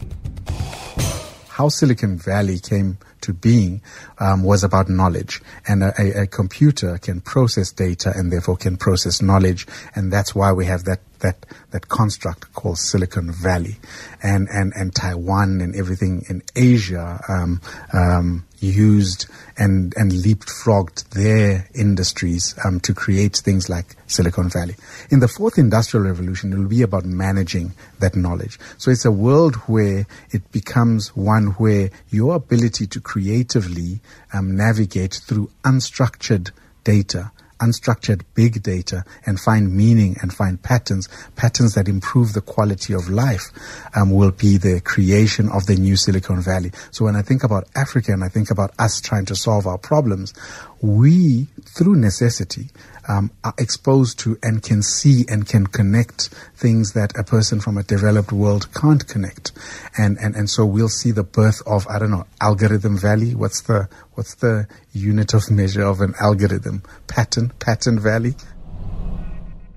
how 1.61 1.69
Silicon 1.69 2.17
Valley 2.17 2.59
came 2.59 2.97
to 3.21 3.35
being 3.35 3.83
um, 4.19 4.43
was 4.43 4.65
about 4.65 4.89
knowledge. 4.89 5.43
And 5.69 5.83
a, 5.83 6.23
a, 6.23 6.27
computer 6.27 6.97
can 6.97 7.21
process 7.21 7.71
data 7.71 8.13
and 8.17 8.33
therefore 8.33 8.57
can 8.57 8.79
process 8.79 9.21
knowledge. 9.21 9.67
And 9.95 10.11
that's 10.11 10.35
why 10.35 10.53
we 10.53 10.65
have 10.65 10.85
that, 10.85 11.01
that, 11.19 11.45
that 11.73 11.89
construct 11.89 12.55
called 12.55 12.79
Silicon 12.79 13.31
Valley. 13.31 13.77
And, 14.23 14.49
and, 14.49 14.73
and 14.75 14.95
Taiwan 14.95 15.61
and 15.61 15.77
everything 15.77 16.25
in 16.31 16.43
Asia 16.57 17.21
um, 17.29 17.61
um, 17.93 18.47
used 18.61 19.27
and, 19.57 19.95
and 19.97 20.13
leapfrogged 20.13 21.09
their 21.11 21.69
industries 21.75 22.55
um, 22.65 22.81
to 22.81 22.95
create 22.95 23.37
things 23.37 23.69
like 23.69 23.97
Silicon 24.07 24.49
Valley. 24.49 24.77
In 25.11 25.21
the 25.21 25.29
fourth 25.29 25.59
industrial 25.59 26.07
revolution, 26.07 26.53
it 26.53 26.59
will 26.59 26.69
be 26.69 26.83
about 26.83 27.05
managing 27.05 27.73
that 27.99 28.15
knowledge. 28.15 28.59
So 28.79 28.91
it's 28.91 29.05
a 29.05 29.11
world 29.11 29.57
where 29.67 30.07
it 30.31 30.51
becomes 30.53 31.17
one 31.17 31.49
where 31.53 31.91
your 32.11 32.35
ability 32.35 32.87
to 32.89 33.01
creatively 33.01 34.01
um, 34.33 34.57
navigate 34.57 35.15
through 35.15 35.51
unstructured 35.65 36.51
data 36.85 37.33
unstructured 37.61 38.23
big 38.35 38.63
data 38.63 39.05
and 39.27 39.39
find 39.39 39.75
meaning 39.75 40.17
and 40.23 40.33
find 40.33 40.63
patterns, 40.63 41.09
patterns 41.37 41.75
that 41.75 41.89
improve 41.89 42.33
the 42.33 42.41
quality 42.41 42.93
of 42.93 43.09
life, 43.09 43.51
um, 43.95 44.11
will 44.11 44.31
be 44.31 44.57
the 44.57 44.81
creation 44.81 45.49
of 45.51 45.67
the 45.67 45.77
new 45.77 45.97
Silicon 45.97 46.41
Valley. 46.41 46.73
So 46.91 47.05
when 47.05 47.17
I 47.17 47.23
think 47.23 47.45
about 47.45 47.69
Africa 47.75 48.13
and 48.13 48.25
I 48.25 48.29
think 48.29 48.51
about 48.51 48.73
us 48.79 49.01
trying 49.01 49.27
to 49.27 49.37
solve 49.37 49.67
our 49.67 49.79
problems, 49.79 50.35
we, 50.81 51.47
through 51.65 51.97
necessity, 51.97 52.71
um, 53.09 53.31
are 53.45 53.55
exposed 53.59 54.19
to 54.21 54.39
and 54.43 54.63
can 54.63 54.83
see 54.83 55.25
and 55.29 55.47
can 55.47 55.67
connect 55.67 56.29
things 56.57 56.93
that 56.93 57.13
a 57.19 57.25
person 57.25 57.61
from 57.61 57.79
a 57.79 57.83
developed 57.83 58.33
world 58.33 58.73
can't 58.75 59.07
connect. 59.07 59.53
And, 59.97 60.19
and, 60.19 60.35
and 60.35 60.49
so 60.49 60.65
we'll 60.65 60.89
see 60.89 61.11
the 61.11 61.23
birth 61.23 61.63
of, 61.67 61.87
I 61.89 61.99
don't 61.99 62.11
know, 62.11 62.27
algorithm 62.41 62.99
valley. 62.99 63.35
What's 63.35 63.63
the, 63.63 63.89
what's 64.15 64.35
the 64.37 64.67
unit 64.93 65.35
of 65.35 65.51
measure 65.51 65.85
of 65.85 66.01
an 66.01 66.15
algorithm? 66.21 66.83
Pattern, 67.07 67.53
pattern 67.59 67.99
valley. 67.99 68.35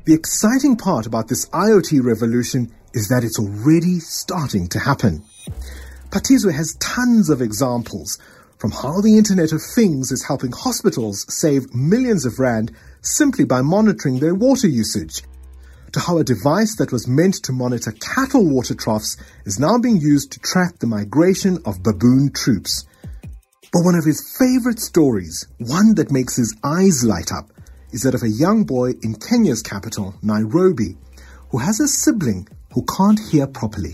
The 0.05 0.13
exciting 0.13 0.75
part 0.75 1.05
about 1.05 1.29
this 1.29 1.45
IoT 1.47 2.03
revolution 2.03 2.73
is 2.93 3.07
that 3.07 3.23
it's 3.23 3.39
already 3.39 3.99
starting 3.99 4.67
to 4.69 4.79
happen. 4.79 5.23
Phathizwe 6.09 6.53
has 6.53 6.75
tons 6.79 7.29
of 7.29 7.41
examples 7.41 8.19
from 8.57 8.71
how 8.71 9.01
the 9.01 9.17
Internet 9.17 9.51
of 9.51 9.61
Things 9.75 10.11
is 10.11 10.25
helping 10.25 10.51
hospitals 10.51 11.25
save 11.27 11.73
millions 11.73 12.25
of 12.25 12.39
rand 12.39 12.71
simply 13.03 13.45
by 13.45 13.61
monitoring 13.61 14.19
their 14.19 14.33
water 14.33 14.67
usage, 14.67 15.21
to 15.91 15.99
how 15.99 16.17
a 16.17 16.23
device 16.23 16.75
that 16.77 16.91
was 16.91 17.07
meant 17.07 17.35
to 17.43 17.51
monitor 17.51 17.91
cattle 17.91 18.49
water 18.49 18.73
troughs 18.73 19.15
is 19.45 19.59
now 19.59 19.77
being 19.77 19.97
used 19.97 20.31
to 20.31 20.39
track 20.39 20.79
the 20.79 20.87
migration 20.87 21.59
of 21.65 21.83
baboon 21.83 22.31
troops. 22.33 22.85
But 23.71 23.83
one 23.83 23.95
of 23.95 24.05
his 24.05 24.35
favorite 24.39 24.79
stories, 24.79 25.47
one 25.59 25.93
that 25.95 26.11
makes 26.11 26.35
his 26.35 26.55
eyes 26.63 27.03
light 27.03 27.31
up, 27.31 27.51
is 27.91 28.01
that 28.01 28.15
of 28.15 28.23
a 28.23 28.29
young 28.29 28.63
boy 28.63 28.93
in 29.03 29.15
Kenya's 29.15 29.61
capital, 29.61 30.15
Nairobi, 30.23 30.97
who 31.49 31.59
has 31.59 31.79
a 31.79 31.87
sibling 31.87 32.47
who 32.73 32.83
can't 32.97 33.19
hear 33.19 33.45
properly. 33.45 33.93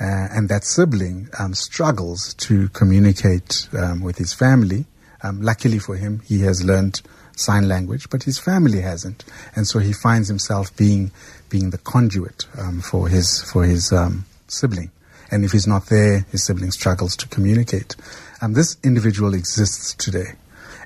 Uh, 0.00 0.28
and 0.30 0.48
that 0.48 0.64
sibling 0.64 1.28
um, 1.38 1.52
struggles 1.52 2.32
to 2.34 2.68
communicate 2.70 3.68
um, 3.76 4.00
with 4.00 4.16
his 4.16 4.32
family. 4.32 4.86
Um, 5.22 5.42
luckily 5.42 5.78
for 5.78 5.96
him, 5.96 6.20
he 6.24 6.40
has 6.40 6.64
learned 6.64 7.02
sign 7.38 7.68
language, 7.68 8.10
but 8.10 8.24
his 8.24 8.38
family 8.38 8.80
hasn't, 8.80 9.24
and 9.54 9.66
so 9.66 9.78
he 9.78 9.92
finds 9.92 10.28
himself 10.28 10.76
being 10.76 11.10
being 11.48 11.70
the 11.70 11.78
conduit 11.78 12.46
um, 12.58 12.80
for 12.80 13.08
his 13.08 13.42
for 13.50 13.64
his 13.64 13.92
um, 13.92 14.26
sibling. 14.48 14.90
And 15.30 15.44
if 15.44 15.52
he's 15.52 15.66
not 15.66 15.86
there, 15.86 16.26
his 16.30 16.44
sibling 16.44 16.70
struggles 16.70 17.14
to 17.16 17.28
communicate. 17.28 17.96
And 18.40 18.54
this 18.54 18.78
individual 18.82 19.34
exists 19.34 19.94
today, 19.94 20.32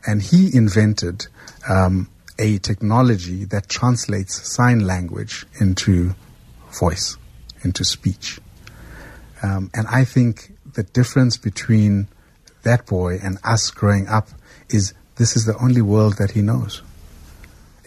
and 0.06 0.22
he 0.22 0.54
invented 0.54 1.26
um, 1.68 2.08
a 2.38 2.58
technology 2.58 3.44
that 3.44 3.68
translates 3.68 4.52
sign 4.54 4.80
language 4.80 5.46
into 5.60 6.14
voice, 6.78 7.16
into 7.62 7.84
speech. 7.84 8.40
Um, 9.42 9.70
and 9.74 9.86
I 9.88 10.04
think 10.04 10.52
the 10.74 10.82
difference 10.82 11.36
between 11.36 12.08
that 12.62 12.86
boy 12.86 13.18
and 13.22 13.38
us 13.44 13.70
growing 13.70 14.08
up 14.08 14.28
is 14.68 14.94
this 15.16 15.36
is 15.36 15.44
the 15.44 15.56
only 15.58 15.82
world 15.82 16.16
that 16.18 16.32
he 16.32 16.42
knows. 16.42 16.82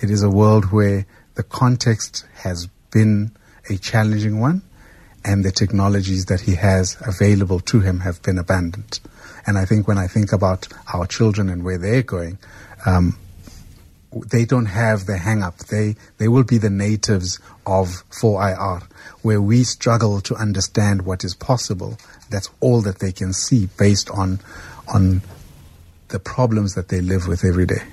It 0.02 0.10
is 0.10 0.24
a 0.24 0.30
world 0.30 0.72
where 0.72 1.06
the 1.36 1.44
context 1.44 2.26
has 2.36 2.68
been 2.92 3.32
a 3.70 3.78
challenging 3.78 4.40
one 4.40 4.62
and 5.24 5.44
the 5.44 5.52
technologies 5.52 6.26
that 6.26 6.42
he 6.42 6.56
has 6.56 6.98
available 7.02 7.60
to 7.60 7.80
him 7.80 8.02
have 8.02 8.22
been 8.22 8.38
abandoned. 8.38 9.00
And 9.48 9.58
I 9.58 9.66
think 9.66 9.88
when 9.88 9.98
I 9.98 10.08
think 10.08 10.32
about 10.32 10.68
our 10.94 11.08
children 11.08 11.50
and 11.50 11.64
where 11.64 11.78
they're 11.78 12.04
going, 12.04 12.38
um, 12.86 13.18
they 14.32 14.46
don't 14.46 14.68
have 14.68 15.06
the 15.06 15.18
hang 15.18 15.44
up. 15.44 15.58
They, 15.58 15.96
they 16.18 16.28
will 16.28 16.44
be 16.44 16.58
the 16.58 16.70
natives 16.70 17.40
of 17.66 18.04
4IR, 18.12 18.84
where 19.24 19.42
we 19.42 19.64
struggle 19.64 20.22
to 20.22 20.36
understand 20.36 21.06
what 21.06 21.24
is 21.24 21.36
possible. 21.36 21.98
That's 22.30 22.50
all 22.60 22.82
that 22.82 23.00
they 23.00 23.12
can 23.12 23.34
see 23.34 23.68
based 23.78 24.10
on, 24.10 24.40
on 24.94 25.22
the 26.10 26.20
problems 26.20 26.76
that 26.76 26.90
they 26.90 27.02
live 27.02 27.28
with 27.28 27.44
every 27.44 27.66
day. 27.66 27.84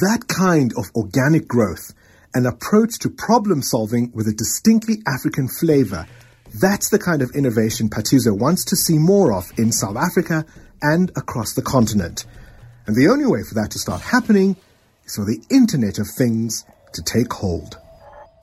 That 0.00 0.26
kind 0.28 0.72
of 0.76 0.90
organic 0.94 1.46
growth, 1.46 1.92
an 2.34 2.46
approach 2.46 2.98
to 3.00 3.10
problem 3.10 3.62
solving 3.62 4.10
with 4.14 4.26
a 4.26 4.32
distinctly 4.32 5.02
African 5.06 5.48
flavor, 5.48 6.06
that's 6.54 6.90
the 6.90 6.98
kind 6.98 7.22
of 7.22 7.30
innovation 7.34 7.88
Phathizwe 7.88 8.38
wants 8.38 8.64
to 8.66 8.76
see 8.76 8.98
more 8.98 9.32
of 9.32 9.50
in 9.58 9.72
South 9.72 9.96
Africa 9.96 10.44
and 10.82 11.10
across 11.16 11.54
the 11.54 11.62
continent. 11.62 12.26
And 12.86 12.96
the 12.96 13.08
only 13.08 13.26
way 13.26 13.42
for 13.42 13.54
that 13.54 13.70
to 13.72 13.78
start 13.78 14.02
happening 14.02 14.56
is 15.04 15.16
for 15.16 15.24
the 15.24 15.42
Internet 15.50 15.98
of 15.98 16.08
Things 16.08 16.64
to 16.92 17.02
take 17.02 17.32
hold. 17.32 17.78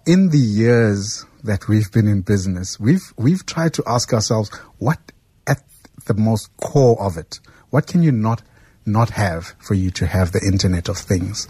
In 0.05 0.29
the 0.29 0.39
years 0.39 1.25
that 1.43 1.67
we've 1.67 1.91
been 1.91 2.07
in 2.07 2.21
business, 2.21 2.79
we've 2.79 3.13
we've 3.17 3.45
tried 3.45 3.73
to 3.75 3.83
ask 3.85 4.13
ourselves 4.13 4.49
what 4.77 4.99
at 5.45 5.61
the 6.05 6.13
most 6.13 6.49
core 6.57 6.99
of 7.01 7.17
it 7.17 7.39
what 7.69 7.87
can 7.87 8.03
you 8.03 8.11
not 8.11 8.41
not 8.85 9.11
have 9.11 9.53
for 9.59 9.75
you 9.75 9.91
to 9.91 10.07
have 10.07 10.31
the 10.31 10.41
Internet 10.45 10.89
of 10.89 10.97
Things? 10.97 11.47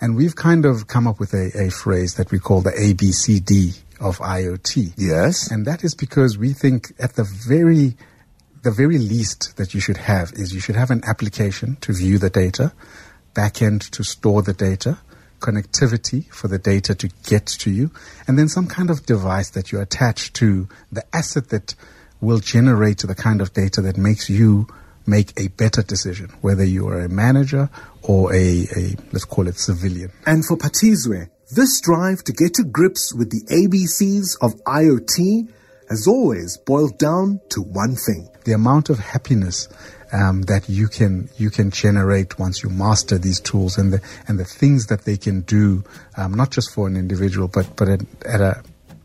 And 0.00 0.16
we've 0.16 0.36
kind 0.36 0.64
of 0.64 0.86
come 0.86 1.06
up 1.06 1.18
with 1.18 1.34
a, 1.34 1.50
a 1.58 1.70
phrase 1.70 2.14
that 2.14 2.30
we 2.30 2.38
call 2.38 2.60
the 2.60 2.70
ABCD 2.70 3.80
of 4.00 4.18
IoT. 4.18 4.92
Yes. 4.96 5.50
And 5.50 5.66
that 5.66 5.82
is 5.84 5.94
because 5.94 6.38
we 6.38 6.52
think 6.52 6.92
at 6.98 7.14
the 7.14 7.24
very 7.24 7.96
the 8.62 8.70
very 8.70 8.98
least 8.98 9.56
that 9.56 9.72
you 9.72 9.80
should 9.80 9.96
have 9.96 10.32
is 10.32 10.52
you 10.52 10.60
should 10.60 10.76
have 10.76 10.90
an 10.90 11.02
application 11.06 11.76
to 11.76 11.92
view 11.92 12.18
the 12.18 12.30
data, 12.30 12.72
backend 13.34 13.88
to 13.90 14.02
store 14.02 14.42
the 14.42 14.52
data, 14.52 14.98
connectivity 15.38 16.28
for 16.32 16.48
the 16.48 16.58
data 16.58 16.94
to 16.94 17.08
get 17.24 17.46
to 17.46 17.70
you, 17.70 17.90
and 18.26 18.38
then 18.38 18.48
some 18.48 18.66
kind 18.66 18.90
of 18.90 19.06
device 19.06 19.50
that 19.50 19.70
you 19.70 19.80
attach 19.80 20.32
to 20.32 20.68
the 20.90 21.04
asset 21.14 21.50
that 21.50 21.74
will 22.20 22.40
generate 22.40 22.98
the 22.98 23.14
kind 23.14 23.40
of 23.40 23.52
data 23.52 23.80
that 23.80 23.96
makes 23.96 24.28
you 24.28 24.66
make 25.08 25.32
a 25.40 25.48
better 25.48 25.82
decision, 25.82 26.30
whether 26.42 26.64
you 26.64 26.86
are 26.88 27.00
a 27.00 27.08
manager 27.08 27.70
or 28.02 28.32
a, 28.34 28.66
a 28.76 28.96
let's 29.12 29.24
call 29.24 29.48
it 29.48 29.58
civilian. 29.58 30.12
And 30.26 30.44
for 30.44 30.56
Phathizwe, 30.56 31.30
this 31.50 31.80
drive 31.80 32.22
to 32.24 32.32
get 32.32 32.54
to 32.54 32.64
grips 32.64 33.14
with 33.14 33.30
the 33.30 33.42
ABCs 33.50 34.36
of 34.42 34.54
IoT 34.64 35.48
has 35.88 36.06
always 36.06 36.58
boiled 36.58 36.98
down 36.98 37.40
to 37.48 37.62
one 37.62 37.96
thing. 37.96 38.28
The 38.44 38.52
amount 38.52 38.90
of 38.90 38.98
happiness 38.98 39.68
um, 40.12 40.42
that 40.42 40.68
you 40.68 40.88
can 40.88 41.28
you 41.36 41.50
can 41.50 41.70
generate 41.70 42.38
once 42.38 42.62
you 42.62 42.70
master 42.70 43.18
these 43.18 43.40
tools 43.40 43.78
and 43.78 43.92
the 43.92 44.02
and 44.26 44.38
the 44.38 44.44
things 44.44 44.86
that 44.86 45.04
they 45.04 45.16
can 45.16 45.42
do, 45.42 45.84
um, 46.16 46.34
not 46.34 46.50
just 46.50 46.72
for 46.74 46.86
an 46.86 46.96
individual, 46.96 47.48
but 47.48 47.76
but 47.76 47.88
at, 47.88 48.00
at 48.26 48.40
a 48.40 48.62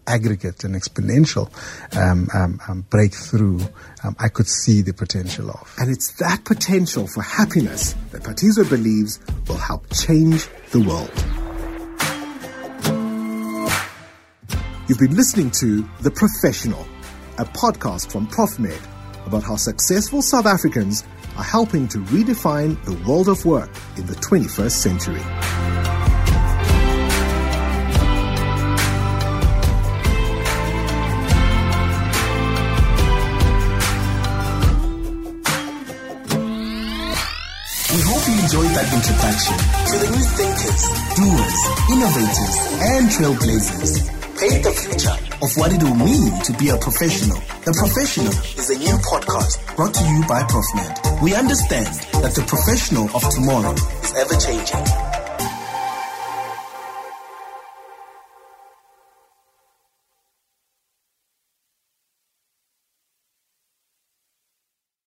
aggregate 0.08 0.64
and 0.64 0.76
exponential 0.76 1.52
um, 1.98 2.28
um, 2.34 2.60
um, 2.68 2.82
breakthrough, 2.90 3.60
um, 4.04 4.16
I 4.20 4.30
could 4.30 4.48
see 4.48 4.82
the 4.82 4.94
potential 4.94 5.50
of. 5.50 5.74
And 5.78 5.90
it's 5.90 6.14
that 6.20 6.44
potential 6.46 7.08
for 7.08 7.22
happiness 7.22 7.94
that 8.12 8.24
Phathizwe 8.24 8.70
believes 8.70 9.20
will 9.48 9.58
help 9.58 9.86
change 9.94 10.48
the 10.72 10.80
world. 10.80 11.12
You've 14.88 15.00
been 15.00 15.16
listening 15.16 15.50
to 15.52 15.88
The 16.02 16.12
Professional, 16.12 16.86
a 17.38 17.46
podcast 17.46 18.12
from 18.12 18.28
ProfMed 18.28 18.82
about 19.26 19.44
how 19.44 19.56
successful 19.56 20.22
South 20.22 20.46
Africans 20.46 21.06
are 21.38 21.44
helping 21.44 21.88
to 21.88 22.00
redefine 22.00 22.84
the 22.84 22.94
world 23.08 23.30
of 23.30 23.46
work 23.46 23.70
in 23.98 24.06
the 24.06 24.16
21st 24.16 24.72
century. 24.72 25.53
Introduction 38.92 39.56
to 39.56 39.96
the 39.98 40.10
new 40.12 40.26
thinkers, 40.36 40.84
doers, 41.16 41.60
innovators, 41.90 42.56
and 42.84 43.08
trailblazers. 43.10 43.94
Paint 44.38 44.64
the 44.64 44.72
future 44.72 45.16
of 45.42 45.50
what 45.56 45.72
it 45.72 45.82
will 45.82 45.96
mean 45.96 46.32
to 46.44 46.52
be 46.60 46.68
a 46.68 46.78
professional. 46.78 47.38
The 47.64 47.74
Professional 47.80 48.34
is 48.60 48.70
a 48.70 48.78
new 48.78 48.98
podcast 49.00 49.76
brought 49.78 49.94
to 49.94 50.04
you 50.04 50.22
by 50.28 50.44
ProfMed. 50.44 51.22
We 51.22 51.34
understand 51.34 51.88
that 52.22 52.36
the 52.36 52.44
professional 52.44 53.06
of 53.16 53.24
tomorrow 53.32 53.72
is 53.72 54.14
ever 54.18 54.36
changing. 54.36 55.13